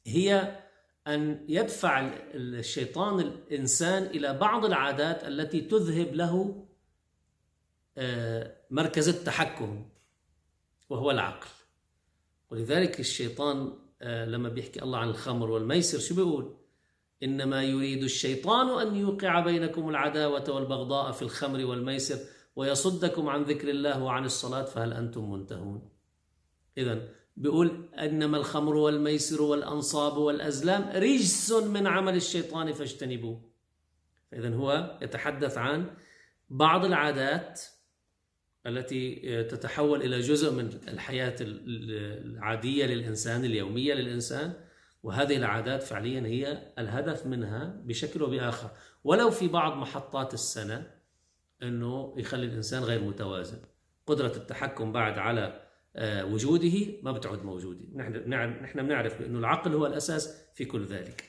هي 0.06 0.60
أن 1.08 1.45
يدفع 1.50 2.12
الشيطان 2.34 3.19
الإنسان 3.19 4.04
إلى 4.04 4.34
بعض 4.34 4.65
العادات 4.65 5.24
التي 5.24 5.62
تذهب 5.62 6.13
له 6.13 6.65
آه، 7.98 8.56
مركز 8.69 9.10
التحكم 9.10 9.89
وهو 10.89 11.12
العقل. 11.12 11.48
ولذلك 12.50 13.00
الشيطان 13.00 13.74
آه، 14.02 14.26
لما 14.26 14.50
بيحكي 14.50 14.82
الله 14.82 14.98
عن 14.98 15.10
الخمر 15.10 15.50
والميسر 15.50 16.00
شو 16.00 16.15
بيقول؟ 16.15 16.58
إنما 17.24 17.63
يريد 17.63 18.04
الشيطان 18.04 18.88
أن 18.88 18.95
يوقع 18.95 19.39
بينكم 19.39 19.89
العداوة 19.89 20.50
والبغضاء 20.50 21.12
في 21.12 21.22
الخمر 21.22 21.65
والميسر. 21.65 22.19
ويصدكم 22.60 23.30
عن 23.30 23.43
ذكر 23.43 23.69
الله 23.69 24.04
وعن 24.04 24.26
الصلاة 24.26 24.63
فهل 24.63 24.93
أنتم 24.93 25.32
منتهون؟ 25.32 25.89
إذا 26.78 27.08
بيقول 27.38 27.89
إنما 27.93 28.38
الخمر 28.38 28.76
والميسر 28.76 29.41
والأنصاب 29.41 30.17
والأزلام 30.17 30.89
رجس 30.95 31.52
من 31.52 31.88
عمل 31.88 32.15
الشيطان 32.15 32.74
فاجتنبوه. 32.74 33.50
اذا 34.34 34.56
هو 34.56 35.00
يتحدث 35.02 35.58
عن 35.58 35.86
بعض 36.50 36.86
العادات 36.86 37.62
التي 38.67 39.15
تتحول 39.43 40.02
إلى 40.02 40.19
جزء 40.19 40.52
من 40.52 40.69
الحياة 40.88 41.36
العادية 41.41 42.86
للإنسان 42.86 43.45
اليومية 43.45 43.93
للإنسان. 43.93 44.54
وهذه 45.04 45.38
العادات 45.38 45.84
فعليا 45.84 46.22
هي 46.22 46.74
الهدف 46.80 47.26
منها 47.26 47.82
بشكل 47.86 48.24
وباخر 48.24 48.69
ولو 49.04 49.30
في 49.30 49.48
بعض 49.48 49.78
محطات 49.78 50.34
السنة 50.34 50.99
إنه 51.63 52.13
يخلي 52.17 52.45
الإنسان 52.45 52.84
غير 52.84 53.04
متوازن. 53.04 53.60
قدرة 54.08 54.36
التحكم 54.36 54.91
بعد 54.91 55.17
على 55.17 55.69
آه، 55.95 56.26
وجوده 56.26 56.88
ما 57.04 57.12
بتعود 57.12 57.43
موجودة. 57.45 57.80
نحن 57.95 58.30
نحن 58.63 58.84
بنعرف 58.84 59.19
بانه 59.19 59.39
العقل 59.39 59.74
هو 59.74 59.86
الأساس 59.86 60.38
في 60.56 60.65
كل 60.65 60.86
ذلك. 60.86 61.24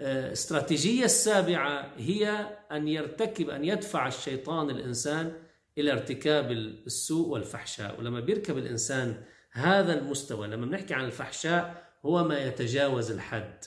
الاستراتيجيه 0.00 1.04
السابعة 1.04 1.92
هي 1.96 2.56
أن 2.72 2.88
يرتكب 2.88 3.50
أن 3.50 3.64
يدفع 3.64 4.08
الشيطان 4.08 4.70
الإنسان 4.70 5.32
إلى 5.78 5.92
ارتكاب 5.92 6.50
السوء 6.50 7.28
والفحشاء. 7.28 7.98
ولما 7.98 8.20
بيركب 8.20 8.58
الإنسان 8.58 9.22
هذا 9.50 9.98
المستوى 9.98 10.48
لما 10.48 10.66
بنحكي 10.66 10.94
عن 10.94 11.04
الفحشاء 11.04 11.92
هو 12.06 12.24
ما 12.24 12.38
يتجاوز 12.38 13.10
الحد. 13.10 13.64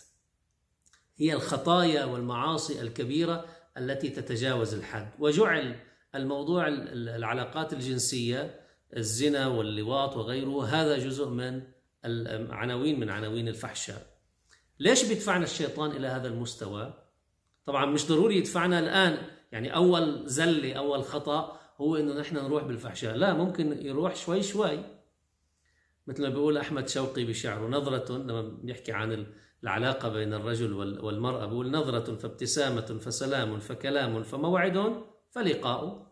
هي 1.17 1.33
الخطايا 1.33 2.05
والمعاصي 2.05 2.81
الكبيرة 2.81 3.45
التي 3.77 4.09
تتجاوز 4.09 4.73
الحد. 4.73 5.09
وجعل 5.19 5.75
الموضوع 6.15 6.67
العلاقات 6.67 7.73
الجنسية 7.73 8.59
الزنا 8.97 9.47
واللواط 9.47 10.17
وغيره 10.17 10.65
هذا 10.65 10.97
جزء 10.97 11.29
من 11.29 11.61
العناوين 12.05 12.99
من 12.99 13.09
عناوين 13.09 13.47
الفحشاء. 13.47 14.17
ليش 14.79 15.05
بيدفعنا 15.05 15.43
الشيطان 15.43 15.91
إلى 15.91 16.07
هذا 16.07 16.27
المستوى؟ 16.27 17.03
طبعا 17.65 17.85
مش 17.85 18.07
ضروري 18.07 18.37
يدفعنا 18.37 18.79
الآن. 18.79 19.17
يعني 19.51 19.75
أول 19.75 20.23
زله 20.25 20.73
أول 20.73 21.03
خطأ 21.03 21.59
هو 21.81 21.95
إنه 21.95 22.19
نحن 22.19 22.35
نروح 22.35 22.63
بالفحشاء. 22.63 23.15
لا 23.15 23.33
ممكن 23.33 23.85
يروح 23.85 24.15
شوي 24.15 24.43
شوي. 24.43 24.79
مثل 26.07 26.23
ما 26.23 26.29
بيقول 26.29 26.57
أحمد 26.57 26.89
شوقي 26.89 27.25
بشعره 27.25 27.67
نظرة 27.67 28.17
لما 28.17 28.41
بيحكي 28.41 28.91
عن 28.91 29.27
العلاقة 29.63 30.09
بين 30.09 30.33
الرجل 30.33 30.73
والمرأة 30.73 31.45
بيقول 31.45 31.71
نظرة 31.71 32.15
فابتسامة 32.15 32.81
فسلام 32.81 33.59
فكلام 33.59 34.23
فموعد 34.23 35.03
فلقاء. 35.31 36.07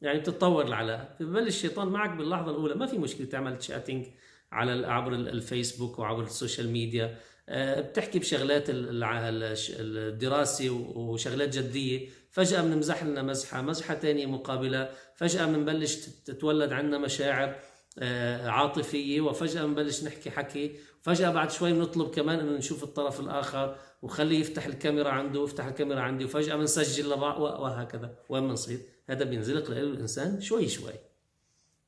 يعني 0.00 0.18
بتتطور 0.18 0.66
العلاقة. 0.66 1.08
ببلش 1.20 1.56
الشيطان 1.56 1.88
معك 1.88 2.10
باللحظة 2.10 2.50
الأولى. 2.50 2.74
ما 2.74 2.86
في 2.86 2.98
مشكلة 2.98 3.26
تعمل 3.26 3.58
تشاتنج 3.58 4.06
على 4.52 4.86
عبر 4.86 5.12
الفيسبوك 5.14 5.98
وعبر 5.98 6.22
ال 6.22 6.29
social 6.29 6.68
media. 6.70 7.18
آه، 7.48 7.80
بتحكي 7.80 8.18
بشغلات 8.18 8.64
الدراسة 8.68 10.70
وشغلات 10.94 11.58
جدية. 11.58 12.08
فجأة 12.30 12.62
بنمزح 12.62 13.04
لنا 13.04 13.22
مزحة. 13.22 13.62
مزحة 13.62 13.94
ثانية 13.94 14.26
مقابلة. 14.26 14.90
فجأة 15.16 15.46
بنبلش 15.46 15.94
تتولد 15.96 16.72
عندنا 16.72 16.98
مشاعر 16.98 17.54
آه، 17.98 18.48
عاطفية. 18.48 19.20
وفجأة 19.20 19.64
بنبلش 19.64 20.04
نحكي 20.04 20.30
حكي. 20.30 20.76
فجأة 21.08 21.30
بعد 21.30 21.50
شوي 21.50 21.72
بنطلب 21.72 22.10
كمان 22.10 22.38
إنه 22.38 22.52
نشوف 22.52 22.84
الطرف 22.84 23.20
الآخر 23.20 23.76
وخليه 24.02 24.40
يفتح 24.40 24.66
الكاميرا 24.66 25.10
عنده 25.10 25.40
ويفتح 25.40 25.64
الكاميرا 25.64 26.00
عندي 26.00 26.24
وفجاه 26.24 26.56
بنسجل 26.56 27.10
لبعض 27.10 27.40
وهكذا. 27.40 28.14
وين 28.28 28.48
بنصير 28.48 28.80
هذا 29.10 29.24
بينزلق 29.24 29.70
له 29.70 29.80
الإنسان 29.80 30.40
شوي 30.40 30.68
شوي. 30.68 30.92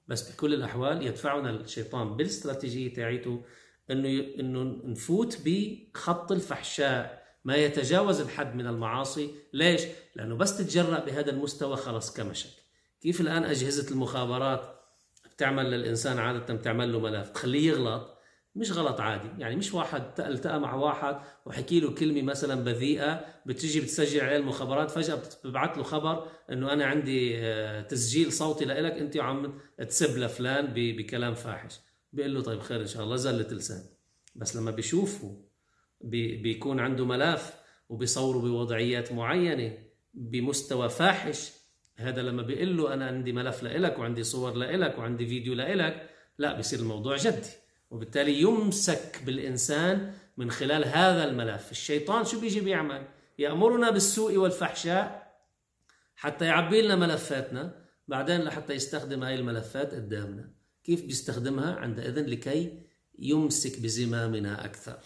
بس 0.09 0.31
بكل 0.31 0.55
الأحوال 0.55 1.07
يدفعنا 1.07 1.51
الشيطان 1.51 2.17
بالاستراتيجية 2.17 2.95
تاعيته 2.95 3.45
إنه 3.91 4.25
إنه 4.41 4.63
نفوت 4.85 5.39
بخط 5.45 6.33
الفحشاء. 6.33 7.23
ما 7.45 7.57
يتجاوز 7.57 8.21
الحد 8.21 8.55
من 8.57 8.67
المعاصي. 8.67 9.31
ليش؟ 9.53 9.83
لأنه 10.17 10.37
بس 10.37 10.59
تتجرأ 10.59 10.99
بهذا 10.99 11.31
المستوى 11.31 11.77
خلص 11.77 12.15
كمشك. 12.15 12.51
كيف 13.01 13.21
الآن 13.21 13.45
أجهزة 13.45 13.91
المخابرات 13.91 14.81
بتعمل 15.35 15.71
للإنسان 15.71 16.19
عادة 16.19 16.55
بتعمل 16.55 16.93
له 16.93 17.01
ملف 17.01 17.29
تخليه 17.29 17.69
يغلط؟ 17.69 18.20
مش 18.55 18.73
غلط 18.73 19.01
عادي. 19.01 19.29
يعني 19.39 19.57
مش 19.57 19.75
واحد 19.75 20.03
التقى 20.21 20.61
مع 20.61 20.75
واحد 20.75 21.21
وحكي 21.47 21.81
له 21.81 21.95
كلمة 21.95 22.23
مثلا 22.23 22.65
بذيئة 22.65 23.25
بتجي 23.47 23.81
بتسجل 23.81 24.21
عليه 24.21 24.37
المخابرات 24.37 24.91
فجأة 24.91 25.15
بتبعت 25.15 25.77
له 25.77 25.83
خبر 25.83 26.27
إنه 26.53 26.73
أنا 26.73 26.85
عندي 26.85 27.39
آه، 27.39 27.81
تسجيل 27.81 28.33
صوتي 28.33 28.65
لإلك 28.65 28.93
أنت 28.93 29.17
عم 29.17 29.59
تسب 29.79 30.19
لفلان 30.19 30.67
بكلام 30.75 31.35
فاحش. 31.35 31.81
بيقول 32.13 32.35
له 32.35 32.43
طيب 32.43 32.61
خير 32.61 32.81
إن 32.81 32.87
شاء 32.87 33.03
الله 33.05 33.17
زلة 33.17 33.49
لسان 33.51 33.83
بس 34.35 34.57
لما 34.57 34.71
بيشوفه 34.71 35.45
بيكون 36.01 36.81
عنده 36.81 37.05
ملف 37.05 37.53
وبيصوروا 37.89 38.43
بوضعيات 38.43 39.13
معينة 39.13 39.79
بمستوى 40.15 40.89
فاحش 40.89 41.53
هذا 41.97 42.23
لما 42.23 42.43
بيقول 42.43 42.77
له 42.77 42.95
أنا 42.95 43.07
عندي 43.07 43.33
ملف 43.33 43.63
لإلك 43.63 43.99
وعندي 43.99 44.23
صور 44.23 44.55
لإلك 44.55 44.99
وعندي 44.99 45.27
فيديو 45.27 45.55
لإلك 45.55 46.11
لا 46.39 46.57
بيصير 46.57 46.79
الموضوع 46.79 47.17
جدي. 47.17 47.49
وبالتالي 47.91 48.41
يمسك 48.41 49.23
بالإنسان 49.27 50.13
من 50.37 50.51
خلال 50.51 50.85
هذا 50.85 51.25
الملف. 51.25 51.71
الشيطان 51.71 52.25
شو 52.25 52.41
بيجي 52.41 52.61
بيعمل؟ 52.61 53.07
يأمرنا 53.39 53.91
بالسوء 53.91 54.37
والفحشاء 54.37 55.31
حتى 56.17 56.45
يعبي 56.45 56.83
لنا 56.83 56.97
ملفاتنا 56.97 57.75
بعدين 58.09 58.41
لحتى 58.41 58.73
يستخدم 58.73 59.23
هاي 59.25 59.35
الملفات 59.35 59.95
قدامنا. 59.95 60.51
كيف 60.85 61.05
بيستخدمها؟ 61.05 61.75
عندئذ 61.75 62.21
لكي 62.27 62.83
يمسك 63.19 63.81
بزمامنا 63.81 64.65
أكثر. 64.65 64.99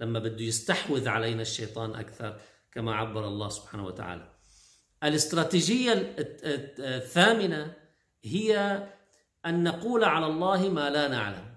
لما 0.00 0.18
بده 0.18 0.44
يستحوذ 0.44 1.08
علينا 1.08 1.42
الشيطان 1.42 1.94
أكثر 1.94 2.40
كما 2.72 2.94
عبر 2.94 3.28
الله 3.28 3.48
سبحانه 3.48 3.86
وتعالى. 3.86 4.28
الاستراتيجية 5.04 6.16
الثامنة 6.78 7.72
هي 8.24 8.82
أن 9.46 9.64
نقول 9.64 10.04
على 10.04 10.26
الله 10.26 10.68
ما 10.68 10.90
لا 10.90 11.08
نعلم. 11.08 11.51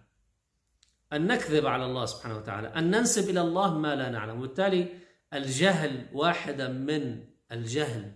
أن 1.14 1.28
نكذب 1.28 1.66
على 1.66 1.86
الله 1.86 2.06
سبحانه 2.06 2.38
وتعالى 2.38 2.68
أن 2.68 2.92
ننسب 2.92 3.30
إلى 3.30 3.42
الله 3.42 3.78
ما 3.78 3.96
لا 3.96 4.10
نعلم. 4.10 4.38
وبالتالي 4.38 4.88
الجهل 5.34 6.06
واحدة 6.14 6.68
من 6.68 7.24
الجهل 7.52 8.12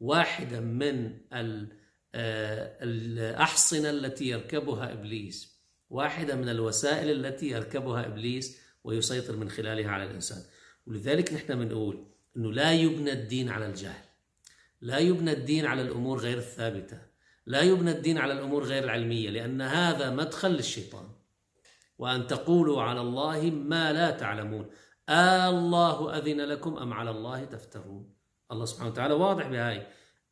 واحدة 0.00 0.60
من 0.60 1.18
آه، 2.14 2.78
الأحصنة 2.82 3.90
التي 3.90 4.28
يركبها 4.28 4.92
إبليس 4.92 5.62
واحدة 5.90 6.36
من 6.36 6.48
الوسائل 6.48 7.10
التي 7.10 7.48
يركبها 7.48 8.06
إبليس 8.06 8.60
ويسيطر 8.84 9.36
من 9.36 9.48
خلالها 9.48 9.90
على 9.90 10.04
الإنسان. 10.04 10.42
ولذلك 10.86 11.32
نحن 11.32 11.64
بنقول 11.64 12.06
أنه 12.36 12.52
لا 12.52 12.72
يبنى 12.72 13.12
الدين 13.12 13.48
على 13.48 13.66
الجهل 13.66 14.04
لا 14.80 14.98
يبنى 14.98 15.32
الدين 15.32 15.66
على 15.66 15.82
الأمور 15.82 16.18
غير 16.18 16.38
الثابتة 16.38 16.98
لا 17.46 17.60
يبنى 17.60 17.90
الدين 17.90 18.18
على 18.18 18.32
الأمور 18.32 18.64
غير 18.64 18.84
العلمية 18.84 19.30
لأن 19.30 19.60
هذا 19.60 20.10
مدخل 20.10 20.50
للشيطان. 20.50 21.08
وأن 22.02 22.26
تقولوا 22.26 22.82
على 22.82 23.00
الله 23.00 23.50
ما 23.50 23.92
لا 23.92 24.10
تعلمون. 24.10 24.66
آه 25.08 25.50
الله 25.50 26.18
أذن 26.18 26.40
لكم 26.40 26.76
أم 26.76 26.92
على 26.92 27.10
الله 27.10 27.44
تفترون؟ 27.44 28.14
الله 28.52 28.64
سبحانه 28.64 28.90
وتعالى 28.90 29.14
واضح 29.14 29.48
بهاي 29.48 29.86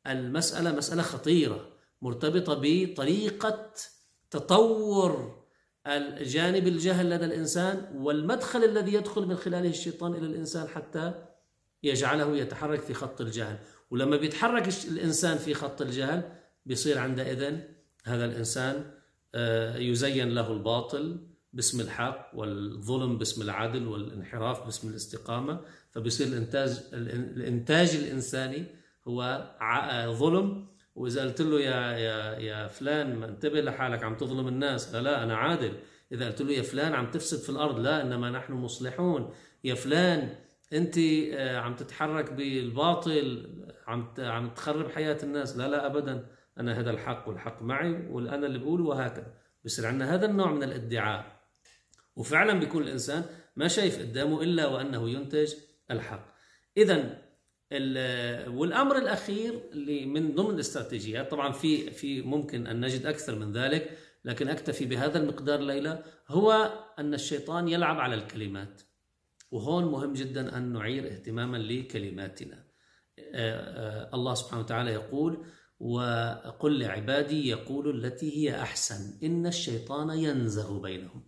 المسألة 0.06 0.72
مسألة 0.72 1.02
خطيرة 1.02 1.68
مرتبطة 2.02 2.60
بطريقة 2.62 3.72
تطور 4.30 5.44
الجانب 5.86 6.66
الجهل 6.66 7.10
لدى 7.10 7.24
الإنسان 7.24 7.92
والمدخل 7.94 8.64
الذي 8.64 8.94
يدخل 8.94 9.26
من 9.26 9.36
خلاله 9.36 9.70
الشيطان 9.70 10.14
إلى 10.14 10.26
الإنسان 10.26 10.68
حتى 10.68 11.12
يجعله 11.82 12.36
يتحرك 12.36 12.80
في 12.80 12.94
خط 12.94 13.20
الجهل. 13.20 13.58
ولما 13.90 14.16
بيتحرك 14.16 14.68
الإنسان 14.88 15.38
في 15.38 15.54
خط 15.54 15.82
الجهل 15.82 16.32
بيصير 16.66 16.98
عندئذ 16.98 17.56
هذا 18.04 18.24
الإنسان 18.24 18.90
آه، 19.34 19.76
يزين 19.76 20.28
له 20.28 20.52
الباطل 20.52 21.29
باسم 21.52 21.80
الحق 21.80 22.30
والظلم 22.34 23.18
باسم 23.18 23.42
العدل 23.42 23.88
والانحراف 23.88 24.64
باسم 24.64 24.88
الاستقامة. 24.88 25.60
فبيصير 25.90 26.26
الإنتاج 26.26 26.82
الإنتاج 26.92 27.94
الإنساني 27.94 28.66
هو 29.08 29.50
ظلم. 30.18 30.70
وإذا 30.94 31.22
قلت 31.22 31.40
له 31.40 31.60
يا 31.60 31.96
يا 31.96 32.38
يا 32.38 32.68
فلان 32.68 33.16
ما 33.16 33.28
انتبه 33.28 33.60
لحالك 33.60 34.04
عم 34.04 34.16
تظلم 34.16 34.48
الناس. 34.48 34.94
لا 34.94 35.02
لا 35.02 35.22
أنا 35.22 35.36
عادل. 35.36 35.72
إذا 36.12 36.26
قلت 36.26 36.42
له 36.42 36.52
يا 36.52 36.62
فلان 36.62 36.94
عم 36.94 37.10
تفسد 37.10 37.38
في 37.38 37.50
الأرض. 37.50 37.78
لا 37.78 38.02
إنما 38.02 38.30
نحن 38.30 38.52
مصلحون. 38.52 39.32
يا 39.64 39.74
فلان 39.74 40.36
أنت 40.72 40.98
آه، 41.34 41.58
عم 41.58 41.76
تتحرك 41.76 42.32
بالباطل 42.32 43.46
عم 43.86 44.14
عم 44.18 44.50
تخرب 44.50 44.90
حياة 44.90 45.18
الناس. 45.22 45.56
لا 45.56 45.68
لا 45.68 45.86
أبدا. 45.86 46.26
أنا 46.58 46.80
هذا 46.80 46.90
الحق 46.90 47.28
والحق 47.28 47.62
معي 47.62 48.06
وأنا 48.10 48.46
اللي 48.46 48.58
بقوله 48.58 48.84
وهكذا. 48.84 49.34
بصير 49.64 49.86
عندنا 49.86 50.14
هذا 50.14 50.26
النوع 50.26 50.52
من 50.52 50.62
الادعاء. 50.62 51.39
وفعلا 52.16 52.52
بيكون 52.60 52.82
الإنسان 52.82 53.24
ما 53.56 53.68
شايف 53.68 53.98
قدامه 53.98 54.42
إلا 54.42 54.66
وأنه 54.66 55.10
ينتج 55.10 55.54
الحق. 55.90 56.34
اذا 56.76 57.18
والأمر 58.48 58.98
الأخير 58.98 59.60
اللي 59.72 60.06
من 60.06 60.34
ضمن 60.34 60.54
الاستراتيجيات 60.54 61.30
طبعا 61.30 61.52
في 61.52 61.90
في 61.90 62.22
ممكن 62.22 62.66
أن 62.66 62.80
نجد 62.84 63.06
أكثر 63.06 63.38
من 63.38 63.52
ذلك 63.52 63.98
لكن 64.24 64.48
أكتفي 64.48 64.84
بهذا 64.84 65.18
المقدار 65.18 65.60
ليلة 65.60 66.02
هو 66.28 66.72
أن 66.98 67.14
الشيطان 67.14 67.68
يلعب 67.68 68.00
على 68.00 68.14
الكلمات. 68.14 68.82
وهون 69.50 69.84
مهم 69.84 70.12
جدا 70.12 70.56
أن 70.56 70.72
نعير 70.72 71.06
اهتماما 71.06 71.56
لكلماتنا. 71.56 72.64
الله 74.14 74.34
سبحانه 74.34 74.62
وتعالى 74.62 74.90
يقول 74.90 75.44
وقل 75.80 76.78
لعبادي 76.78 77.48
يقول 77.48 78.04
التي 78.04 78.36
هي 78.38 78.62
أحسن 78.62 79.26
إن 79.26 79.46
الشيطان 79.46 80.10
ينزغ 80.18 80.78
بينهم. 80.78 81.22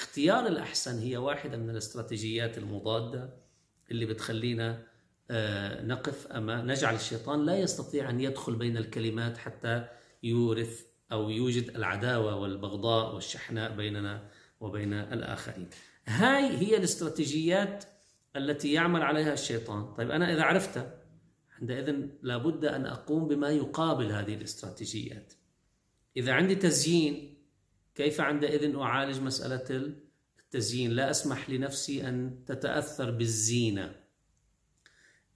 اختيار 0.00 0.46
الأحسن 0.46 0.98
هي 0.98 1.16
واحدة 1.16 1.56
من 1.56 1.70
الاستراتيجيات 1.70 2.58
المضادة 2.58 3.30
اللي 3.90 4.06
بتخلينا 4.06 4.82
نقف 5.82 6.26
أمام 6.26 6.70
نجعل 6.70 6.94
الشيطان 6.94 7.46
لا 7.46 7.58
يستطيع 7.58 8.10
أن 8.10 8.20
يدخل 8.20 8.54
بين 8.54 8.76
الكلمات 8.76 9.38
حتى 9.38 9.84
يورث 10.22 10.86
أو 11.12 11.30
يوجد 11.30 11.76
العداوة 11.76 12.36
والبغضاء 12.36 13.14
والشحناء 13.14 13.76
بيننا 13.76 14.28
وبين 14.60 14.92
الآخرين. 14.92 15.68
هاي 16.06 16.56
هي 16.58 16.76
الاستراتيجيات 16.76 17.84
التي 18.36 18.72
يعمل 18.72 19.02
عليها 19.02 19.32
الشيطان. 19.32 19.94
طيب 19.94 20.10
أنا 20.10 20.32
إذا 20.32 20.42
عرفتها 20.42 20.94
عندئذ 21.60 22.06
لابد 22.22 22.64
أن 22.64 22.86
أقوم 22.86 23.28
بما 23.28 23.50
يقابل 23.50 24.12
هذه 24.12 24.34
الاستراتيجيات. 24.34 25.32
إذا 26.16 26.32
عندي 26.32 26.54
تزيين 26.54 27.29
كيف 28.00 28.20
عندئذ 28.20 28.76
أعالج 28.76 29.20
مسألة 29.20 29.94
التزيين؟ 30.44 30.90
لا 30.90 31.10
أسمح 31.10 31.50
لنفسي 31.50 32.08
أن 32.08 32.44
تتأثر 32.46 33.10
بالزينة. 33.10 33.94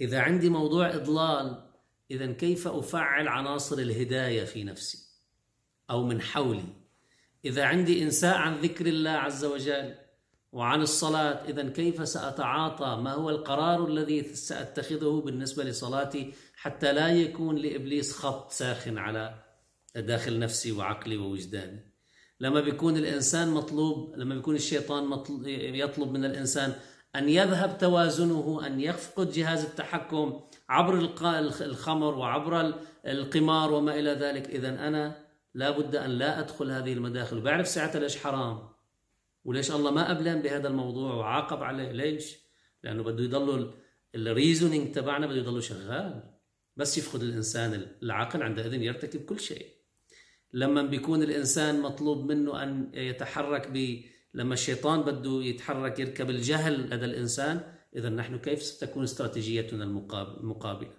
إذا 0.01 0.21
عندي 0.21 0.49
موضوع 0.49 0.95
إضلال 0.95 1.71
إذا 2.11 2.33
كيف 2.33 2.69
أفعل 2.69 3.29
عناصر 3.29 3.79
الهداية 3.79 4.45
في 4.45 4.65
نفسي 4.65 4.99
أو 5.91 6.03
من 6.03 6.21
حولي؟ 6.21 6.65
إذا 7.45 7.65
عندي 7.65 8.03
إنساء 8.03 8.37
عن 8.37 8.55
ذكر 8.55 8.87
الله 8.87 9.11
عز 9.11 9.45
وجل 9.45 9.95
وعن 10.53 10.83
الصلاة 10.83 11.49
إذا 11.49 11.69
كيف 11.69 12.09
سأتعاطى؟ 12.09 13.01
ما 13.03 13.13
هو 13.13 13.31
القرار 13.31 13.87
الذي 13.87 14.23
سأتخذه 14.23 15.23
بالنسبة 15.25 15.65
لصلاتي 15.65 16.33
حتى 16.57 16.93
لا 16.93 17.09
يكون 17.09 17.57
لإبليس 17.57 18.13
خط 18.13 18.51
ساخن 18.51 18.99
على 18.99 19.35
داخل 19.97 20.39
نفسي 20.39 20.73
وعقلي 20.73 21.17
ووجداني؟ 21.17 21.94
لما 22.41 22.61
بيكون 22.61 22.97
الإنسان 22.97 23.49
مطلوب 23.49 24.15
لما 24.17 24.35
بيكون 24.35 24.55
الشيطان 24.55 25.05
مطلوب 25.05 25.47
يطلب 25.47 26.13
من 26.13 26.25
الإنسان 26.25 26.75
أن 27.17 27.29
يذهب 27.29 27.79
توازنه 27.79 28.67
أن 28.67 28.81
يفقد 28.81 29.31
جهاز 29.31 29.65
التحكم 29.65 30.41
عبر 30.69 30.99
الخمر 31.61 32.15
وعبر 32.15 32.75
القمار 33.07 33.73
وما 33.73 33.99
إلى 33.99 34.11
ذلك. 34.11 34.51
إذا 34.51 34.69
أنا 34.69 35.17
لا 35.55 35.71
بد 35.71 35.97
أن 35.97 36.11
لا 36.11 36.41
أدخل 36.41 36.71
هذه 36.71 36.93
المداخل. 36.93 37.39
وبعرف 37.39 37.69
ساعتها 37.69 37.99
ليش 38.01 38.17
حرام 38.17 38.69
وليش 39.45 39.71
الله 39.71 39.91
ما 39.91 40.11
أبلان 40.11 40.43
بهذا 40.43 40.69
الموضوع 40.69 41.15
وعاقب 41.15 41.63
عليه. 41.63 41.93
ليش؟ 41.93 42.37
لأنه 42.83 43.03
بده 43.03 43.25
يضل 43.25 43.75
الريزونينج 44.15 44.95
تبعنا 44.95 45.27
بده 45.27 45.37
يضل 45.37 45.63
شغال. 45.63 46.23
بس 46.77 46.99
يفقد 46.99 47.23
الإنسان 47.23 47.87
العقل 48.03 48.43
عندئذ 48.43 48.75
يرتكب 48.75 49.25
كل 49.25 49.41
شيء. 49.41 49.67
لما 50.55 50.83
بيكون 50.83 51.23
الإنسان 51.23 51.81
مطلوب 51.81 52.33
منه 52.33 52.63
أن 52.63 52.91
يتحرك 52.95 53.69
ب 53.69 54.01
لما 54.35 54.55
الشيطان 54.55 55.03
بده 55.03 55.43
يتحرك 55.43 56.01
يركب 56.01 56.31
الجهل 56.31 56.91
لدى 56.91 57.05
الإنسان 57.05 57.61
إذا 57.97 58.09
نحن 58.09 58.39
كيف 58.39 58.63
ستكون 58.63 59.03
استراتيجيتنا 59.03 59.85
المقابلة 59.85 60.91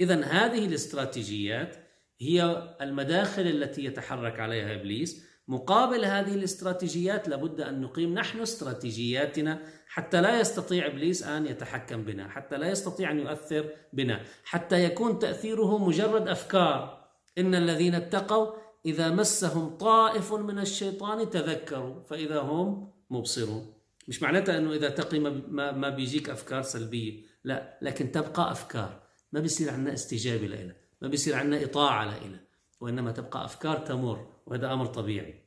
إذا 0.00 0.24
هذه 0.24 0.66
الاستراتيجيات 0.66 1.76
هي 2.20 2.68
المداخل 2.80 3.42
التي 3.42 3.84
يتحرك 3.84 4.40
عليها 4.40 4.74
إبليس 4.74 5.24
مقابل 5.48 6.04
هذه 6.04 6.34
الاستراتيجيات 6.34 7.28
لابد 7.28 7.60
أن 7.60 7.80
نقيم 7.80 8.14
نحن 8.14 8.40
استراتيجياتنا 8.40 9.62
حتى 9.88 10.20
لا 10.20 10.40
يستطيع 10.40 10.86
إبليس 10.86 11.22
أن 11.22 11.46
يتحكم 11.46 12.04
بنا، 12.04 12.28
حتى 12.28 12.56
لا 12.56 12.70
يستطيع 12.70 13.10
أن 13.10 13.18
يؤثر 13.18 13.70
بنا، 13.92 14.20
حتى 14.44 14.84
يكون 14.84 15.18
تأثيره 15.18 15.78
مجرد 15.88 16.28
أفكار. 16.28 17.04
إن 17.38 17.54
الذين 17.54 17.94
اتقوا 17.94 18.63
إذا 18.86 19.10
مسهم 19.10 19.76
طائف 19.76 20.32
من 20.32 20.58
الشيطان 20.58 21.30
تذكروا 21.30 22.02
فإذا 22.02 22.40
هم 22.40 22.92
مبصرون. 23.10 23.72
مش 24.08 24.22
معناتها 24.22 24.58
إنه 24.58 24.72
إذا 24.72 24.88
تقي 24.88 25.18
ما, 25.18 25.72
ما 25.72 25.88
بيجيك 25.88 26.30
أفكار 26.30 26.62
سلبية، 26.62 27.22
لا، 27.44 27.78
لكن 27.82 28.12
تبقى 28.12 28.52
أفكار، 28.52 29.02
ما 29.32 29.40
بيصير 29.40 29.70
عندنا 29.70 29.94
استجابة 29.94 30.46
لها. 30.46 30.84
ما 31.04 31.08
بيصير 31.08 31.34
عندنا 31.34 31.64
إطاعة 31.64 32.04
لإله 32.04 32.40
وإنما 32.80 33.12
تبقى 33.12 33.44
أفكار 33.44 33.78
تمر 33.78 34.26
وهذا 34.46 34.72
أمر 34.72 34.86
طبيعي 34.86 35.44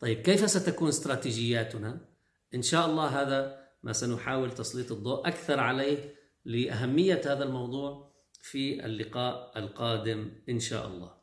طيب 0.00 0.18
كيف 0.20 0.50
ستكون 0.50 0.88
استراتيجياتنا؟ 0.88 2.00
إن 2.54 2.62
شاء 2.62 2.86
الله 2.86 3.22
هذا 3.22 3.66
ما 3.82 3.92
سنحاول 3.92 4.50
تسليط 4.50 4.92
الضوء 4.92 5.28
أكثر 5.28 5.60
عليه 5.60 6.14
لأهمية 6.44 7.20
هذا 7.24 7.44
الموضوع 7.44 8.12
في 8.40 8.84
اللقاء 8.84 9.58
القادم 9.58 10.32
إن 10.48 10.60
شاء 10.60 10.86
الله 10.86 11.15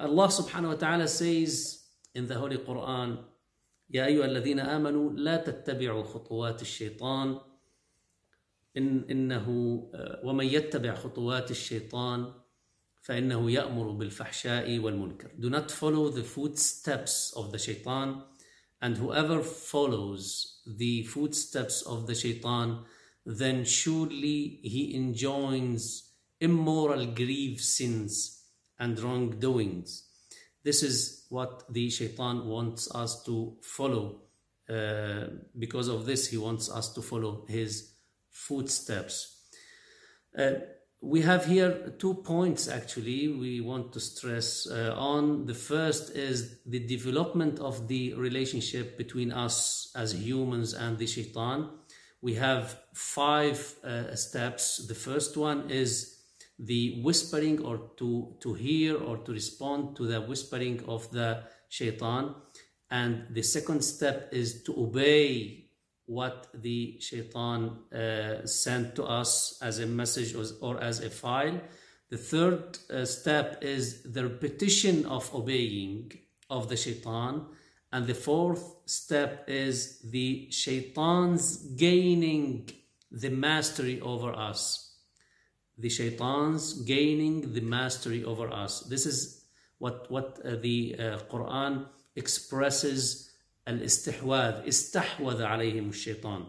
الله 0.00 0.28
سبحانه 0.28 0.70
وتعالى 0.70 1.06
says 1.06 1.84
in 2.14 2.26
the 2.26 2.34
Holy 2.34 2.58
Quran 2.58 3.24
يا 3.90 4.06
أيها 4.06 4.24
الذين 4.24 4.60
آمنوا 4.60 5.12
لا 5.12 5.36
تتبعوا 5.36 6.04
خطوات 6.04 6.62
الشيطان 6.62 7.38
إن 8.76 9.04
إنه 9.10 9.48
ومن 10.24 10.46
يتبع 10.46 10.94
خطوات 10.94 11.50
الشيطان 11.50 12.32
فإنه 13.02 13.50
يأمر 13.50 13.90
بالفحشاء 13.90 14.78
والمنكر. 14.78 15.30
Do 15.38 15.50
not 15.50 15.70
follow 15.70 16.08
the 16.08 16.24
footsteps 16.24 17.32
of 17.36 17.52
the 17.52 17.58
shaitan 17.58 18.22
and 18.82 18.96
whoever 18.96 19.42
follows 19.42 20.60
the 20.66 21.04
footsteps 21.04 21.82
of 21.82 22.06
the 22.06 22.14
shaitan 22.14 22.84
then 23.26 23.64
surely 23.64 24.58
he 24.62 24.94
enjoins 24.96 26.10
immoral 26.40 27.06
grieve 27.06 27.60
sins 27.60 28.43
and 28.78 28.98
wrongdoings. 28.98 30.04
This 30.62 30.82
is 30.82 31.26
what 31.28 31.72
the 31.72 31.90
shaitan 31.90 32.46
wants 32.46 32.90
us 32.94 33.22
to 33.24 33.56
follow. 33.62 34.22
Uh, 34.68 35.26
because 35.58 35.88
of 35.88 36.06
this, 36.06 36.28
he 36.28 36.38
wants 36.38 36.70
us 36.70 36.92
to 36.94 37.02
follow 37.02 37.44
his 37.48 37.92
footsteps. 38.30 39.42
Uh, 40.36 40.52
we 41.04 41.20
have 41.20 41.44
here 41.44 41.92
two 41.98 42.14
points 42.14 42.66
actually 42.66 43.28
we 43.28 43.60
want 43.60 43.92
to 43.92 44.00
stress 44.00 44.66
uh, 44.66 44.94
on. 44.96 45.44
The 45.44 45.54
first 45.54 46.16
is 46.16 46.60
the 46.64 46.78
development 46.78 47.58
of 47.60 47.88
the 47.88 48.14
relationship 48.14 48.96
between 48.96 49.30
us 49.30 49.92
as 49.94 50.14
humans 50.14 50.72
and 50.72 50.96
the 50.96 51.06
shaitan. 51.06 51.68
We 52.22 52.34
have 52.36 52.78
five 52.94 53.74
uh, 53.84 54.14
steps. 54.16 54.86
The 54.86 54.94
first 54.94 55.36
one 55.36 55.70
is 55.70 56.13
the 56.58 57.00
whispering 57.02 57.64
or 57.64 57.90
to, 57.96 58.36
to 58.40 58.54
hear 58.54 58.96
or 58.96 59.18
to 59.18 59.32
respond 59.32 59.96
to 59.96 60.06
the 60.06 60.20
whispering 60.20 60.82
of 60.86 61.10
the 61.10 61.42
shaitan. 61.68 62.34
And 62.90 63.26
the 63.30 63.42
second 63.42 63.82
step 63.82 64.28
is 64.32 64.62
to 64.64 64.74
obey 64.78 65.64
what 66.06 66.48
the 66.54 66.98
shaitan 67.00 67.78
uh, 67.92 68.46
sent 68.46 68.94
to 68.96 69.04
us 69.04 69.58
as 69.62 69.78
a 69.78 69.86
message 69.86 70.34
or, 70.60 70.80
as 70.82 71.00
a 71.00 71.10
file. 71.10 71.60
The 72.10 72.18
third 72.18 72.78
uh, 72.90 73.04
step 73.04 73.58
is 73.62 74.02
the 74.02 74.24
repetition 74.24 75.06
of 75.06 75.34
obeying 75.34 76.12
of 76.50 76.68
the 76.68 76.76
shaitan. 76.76 77.46
And 77.90 78.06
the 78.06 78.14
fourth 78.14 78.76
step 78.86 79.44
is 79.48 80.00
the 80.00 80.50
shaitan's 80.50 81.56
gaining 81.56 82.68
the 83.10 83.30
mastery 83.30 84.00
over 84.00 84.32
us 84.32 84.83
The 85.77 85.89
shaitan's 85.89 86.73
gaining 86.73 87.53
the 87.53 87.61
mastery 87.61 88.23
over 88.23 88.51
us. 88.51 88.81
This 88.81 89.05
is 89.05 89.45
what, 89.77 90.11
what 90.11 90.39
uh, 90.43 90.57
the 90.57 90.95
Quran 91.31 91.85
expresses 92.15 93.29
الاستحواذ 93.69 94.67
استحوذ 94.67 95.43
عليهم 95.43 95.89
الشيطان 95.89 96.45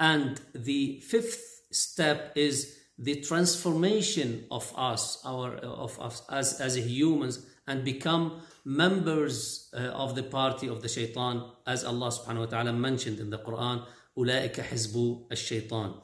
and 0.00 0.40
the 0.54 1.00
fifth 1.00 1.62
step 1.70 2.32
is 2.36 2.78
the 2.98 3.20
transformation 3.20 4.44
of 4.50 4.72
us 4.76 5.22
our 5.24 5.54
of 5.56 5.98
us 6.00 6.22
as 6.30 6.60
as 6.60 6.76
humans 6.76 7.46
and 7.66 7.84
become 7.84 8.40
members 8.64 9.70
uh, 9.72 10.02
of 10.04 10.14
the 10.14 10.22
party 10.22 10.66
of 10.68 10.82
the 10.82 10.88
shaitan 10.88 11.36
as 11.66 11.84
Allah 11.84 12.10
subhanahu 12.10 12.44
wa 12.46 12.50
ta'ala 12.52 12.72
mentioned 12.72 13.20
in 13.20 13.30
the 13.30 13.38
Quran 13.38 13.84
أولئك 14.18 14.60
حزب 14.60 15.26
الشيطان 15.32 15.94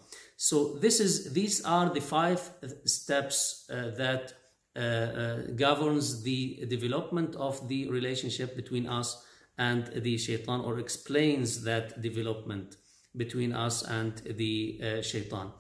so 0.42 0.74
this 0.80 1.00
is 1.00 1.34
these 1.34 1.64
are 1.66 1.92
the 1.92 2.02
five 2.02 2.42
steps 2.86 3.70
uh, 3.70 3.92
that 3.96 4.34
uh, 4.76 4.80
uh 4.80 5.38
governs 5.56 6.24
the 6.24 6.66
development 6.68 7.36
of 7.36 7.68
the 7.68 7.88
relationship 7.90 8.56
between 8.56 8.88
us 8.88 9.24
and 9.60 9.86
the 10.02 10.18
shaitan 10.18 10.62
or 10.62 10.80
explains 10.80 11.64
that 11.64 12.02
development 12.02 12.78
between 13.16 13.54
us 13.54 13.84
and 13.84 14.14
the 14.36 14.82
uh, 14.82 15.02
shaitan. 15.04 15.52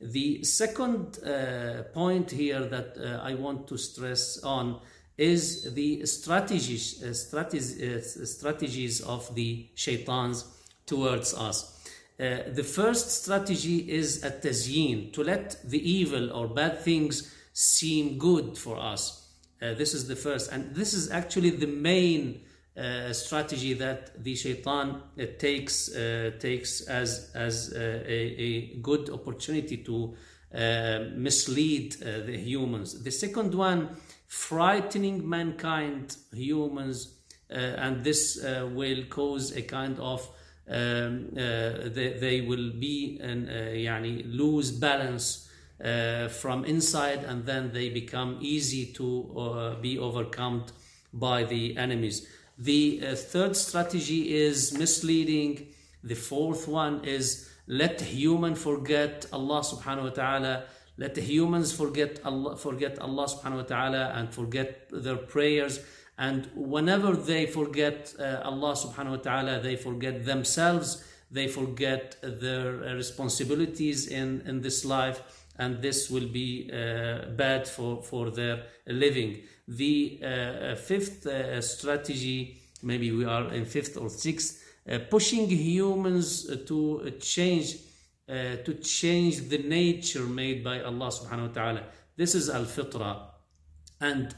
The 0.00 0.42
second 0.42 1.18
uh, 1.22 1.84
point 1.92 2.32
here 2.32 2.66
that 2.66 2.98
I 3.22 3.34
want 3.34 3.68
to 3.68 3.78
stress 3.78 4.42
on 4.42 4.80
is 5.16 5.72
the 5.74 6.04
strategies, 6.06 6.86
strategies, 7.28 8.36
strategies 8.36 9.00
of 9.00 9.32
the 9.36 9.68
shaitans 9.76 10.44
towards 10.86 11.34
us. 11.34 11.73
Uh, 12.18 12.38
the 12.52 12.62
first 12.62 13.24
strategy 13.24 13.90
is 13.90 14.22
at 14.22 14.40
tazyin, 14.40 15.12
to 15.12 15.24
let 15.24 15.56
the 15.64 15.90
evil 15.90 16.32
or 16.32 16.46
bad 16.46 16.80
things 16.80 17.34
seem 17.52 18.18
good 18.18 18.56
for 18.56 18.78
us. 18.78 19.28
Uh, 19.60 19.74
this 19.74 19.94
is 19.94 20.06
the 20.06 20.14
first, 20.14 20.52
and 20.52 20.74
this 20.74 20.94
is 20.94 21.10
actually 21.10 21.50
the 21.50 21.66
main 21.66 22.40
uh, 22.76 23.12
strategy 23.12 23.72
that 23.72 24.22
the 24.22 24.34
shaitan 24.34 24.90
uh, 24.90 25.24
takes 25.38 25.94
uh, 25.94 26.32
takes 26.40 26.80
as 26.82 27.30
as 27.34 27.72
a, 27.72 28.10
a 28.10 28.76
good 28.82 29.08
opportunity 29.10 29.76
to 29.76 30.14
mislead 31.16 31.92
the 31.94 32.36
humans. 32.36 33.02
The 33.02 33.10
second 33.10 33.54
one, 33.54 33.96
frightening 34.28 35.28
mankind, 35.28 36.16
humans, 36.32 37.14
and 37.48 38.04
this 38.04 38.40
will 38.72 39.04
cause 39.10 39.56
a 39.56 39.62
kind 39.62 39.98
of 39.98 40.28
um, 40.68 41.30
they, 41.34 42.16
they 42.18 42.40
will 42.40 42.70
be 42.72 43.18
and 43.22 43.48
yani 43.48 44.24
lose 44.26 44.70
balance 44.70 45.44
uh, 45.84 46.28
from 46.28 46.64
inside 46.64 47.24
and 47.24 47.44
then 47.44 47.72
they 47.72 47.88
become 47.88 48.38
easy 48.40 48.86
to 48.86 49.34
uh, 49.36 49.74
be 49.80 49.98
overcome 49.98 50.64
by 51.12 51.44
the 51.44 51.76
enemies. 51.76 52.26
The 52.58 53.00
uh, 53.02 53.14
third 53.16 53.56
strategy 53.56 54.34
is 54.34 54.78
misleading. 54.78 55.66
The 56.02 56.14
fourth 56.14 56.68
one 56.68 57.04
is 57.04 57.50
let 57.66 58.00
human 58.00 58.54
forget 58.54 59.26
Allah 59.32 59.60
subhanahu 59.60 60.04
wa 60.04 60.10
ta'ala. 60.10 60.64
Let 60.96 61.16
the 61.16 61.22
humans 61.22 61.72
forget 61.72 62.20
Allah, 62.24 62.56
forget 62.56 62.98
Allah 63.00 63.26
subhanahu 63.26 63.56
wa 63.56 63.62
ta'ala 63.62 64.12
and 64.14 64.32
forget 64.32 64.88
their 64.92 65.16
prayers. 65.16 65.80
And 66.18 66.48
whenever 66.54 67.16
they 67.16 67.46
forget 67.46 68.14
uh, 68.18 68.40
Allah 68.44 68.74
subhanahu 68.74 69.10
wa 69.10 69.16
ta'ala, 69.16 69.60
they 69.60 69.76
forget 69.76 70.24
themselves, 70.24 71.04
they 71.30 71.48
forget 71.48 72.16
their 72.22 72.72
responsibilities 72.94 74.06
in, 74.06 74.42
in 74.46 74.60
this 74.60 74.84
life, 74.84 75.22
and 75.58 75.82
this 75.82 76.10
will 76.10 76.28
be 76.28 76.70
uh, 76.72 77.30
bad 77.30 77.66
for, 77.66 78.02
for 78.02 78.30
their 78.30 78.64
living. 78.86 79.42
The 79.66 80.20
uh, 80.22 80.74
fifth 80.76 81.26
uh, 81.26 81.60
strategy, 81.60 82.60
maybe 82.82 83.10
we 83.10 83.24
are 83.24 83.52
in 83.52 83.64
fifth 83.64 83.96
or 83.96 84.08
sixth, 84.08 84.62
uh, 84.88 84.98
pushing 85.10 85.48
humans 85.48 86.46
to 86.66 87.10
change 87.20 87.76
uh, 88.26 88.56
to 88.64 88.72
change 88.74 89.50
the 89.50 89.58
nature 89.58 90.22
made 90.22 90.64
by 90.64 90.80
Allah 90.80 91.08
subhanahu 91.08 91.48
wa 91.48 91.52
ta'ala. 91.52 91.82
This 92.16 92.34
is 92.34 92.48
al-fitra. 92.48 93.18
And 94.00 94.34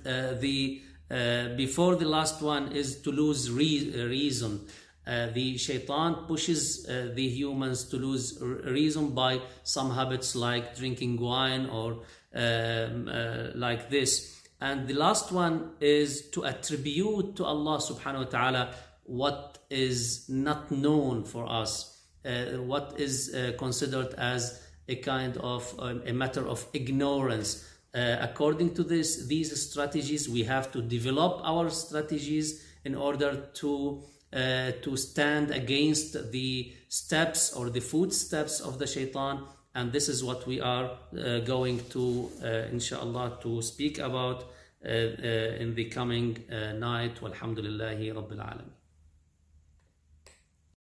uh, 1.11 1.49
before 1.57 1.97
the 1.97 2.05
last 2.05 2.43
one 2.43 2.73
is 2.73 3.01
to 3.03 3.13
lose 3.13 3.51
re 3.51 3.93
reason. 4.07 4.67
Uh, 5.07 5.29
the 5.33 5.57
shaitan 5.57 6.15
pushes 6.27 6.85
uh, 6.89 7.13
the 7.15 7.29
humans 7.29 7.85
to 7.85 7.97
lose 7.97 8.41
reason 8.41 9.11
by 9.11 9.41
some 9.63 9.93
habits 9.95 10.35
like 10.35 10.77
drinking 10.77 11.21
wine 11.21 11.67
or 11.67 12.01
um, 12.35 13.09
uh, 13.09 13.51
like 13.55 13.89
this. 13.89 14.43
And 14.61 14.89
the 14.89 14.95
last 14.95 15.31
one 15.31 15.73
is 15.81 16.29
to 16.31 16.45
attribute 16.45 17.37
to 17.37 17.45
Allah 17.45 17.79
subhanahu 17.79 18.25
wa 18.25 18.31
ta'ala 18.31 18.75
what 19.05 19.59
is 19.71 20.29
not 20.29 20.71
known 20.71 21.25
for 21.25 21.49
us, 21.49 22.01
uh, 22.25 22.59
what 22.63 22.95
is 22.99 23.35
uh, 23.35 23.53
considered 23.59 24.15
as 24.15 24.63
a 24.89 24.97
kind 24.97 25.37
of 25.39 25.75
um, 25.79 26.03
a 26.07 26.13
matter 26.13 26.47
of 26.47 26.67
ignorance. 26.73 27.65
Uh, 27.97 28.19
according 28.21 28.75
to 28.75 28.85
this, 28.85 29.27
these 29.27 29.51
strategies, 29.71 30.29
we 30.29 30.43
have 30.43 30.71
to 30.71 30.83
develop 30.83 31.41
our 31.43 31.71
strategies 31.71 32.63
in 32.85 32.95
order 32.95 33.49
to 33.55 34.03
uh, 34.33 34.73
to 34.83 34.97
stand 34.97 35.51
against 35.51 36.31
the 36.31 36.71
steps 36.89 37.55
or 37.55 37.71
the 37.71 37.81
footsteps 37.81 38.61
of 38.61 38.79
the 38.79 38.87
shaitan. 38.87 39.45
And 39.75 39.93
this 39.93 40.09
is 40.11 40.23
what 40.23 40.47
we 40.47 40.61
are 40.61 40.91
uh, 40.91 41.39
going 41.41 41.81
to 41.91 42.29
uh, 42.43 42.47
inshallah 42.71 43.39
to 43.43 43.63
speak 43.63 43.99
about 43.99 44.45
uh, 44.85 44.89
uh, 44.89 45.63
in 45.63 45.75
the 45.75 45.87
coming 45.87 46.37
night. 46.79 47.21
Walhamdulillahi 47.23 48.13
rabbil 48.13 48.43
alamin 48.51 48.76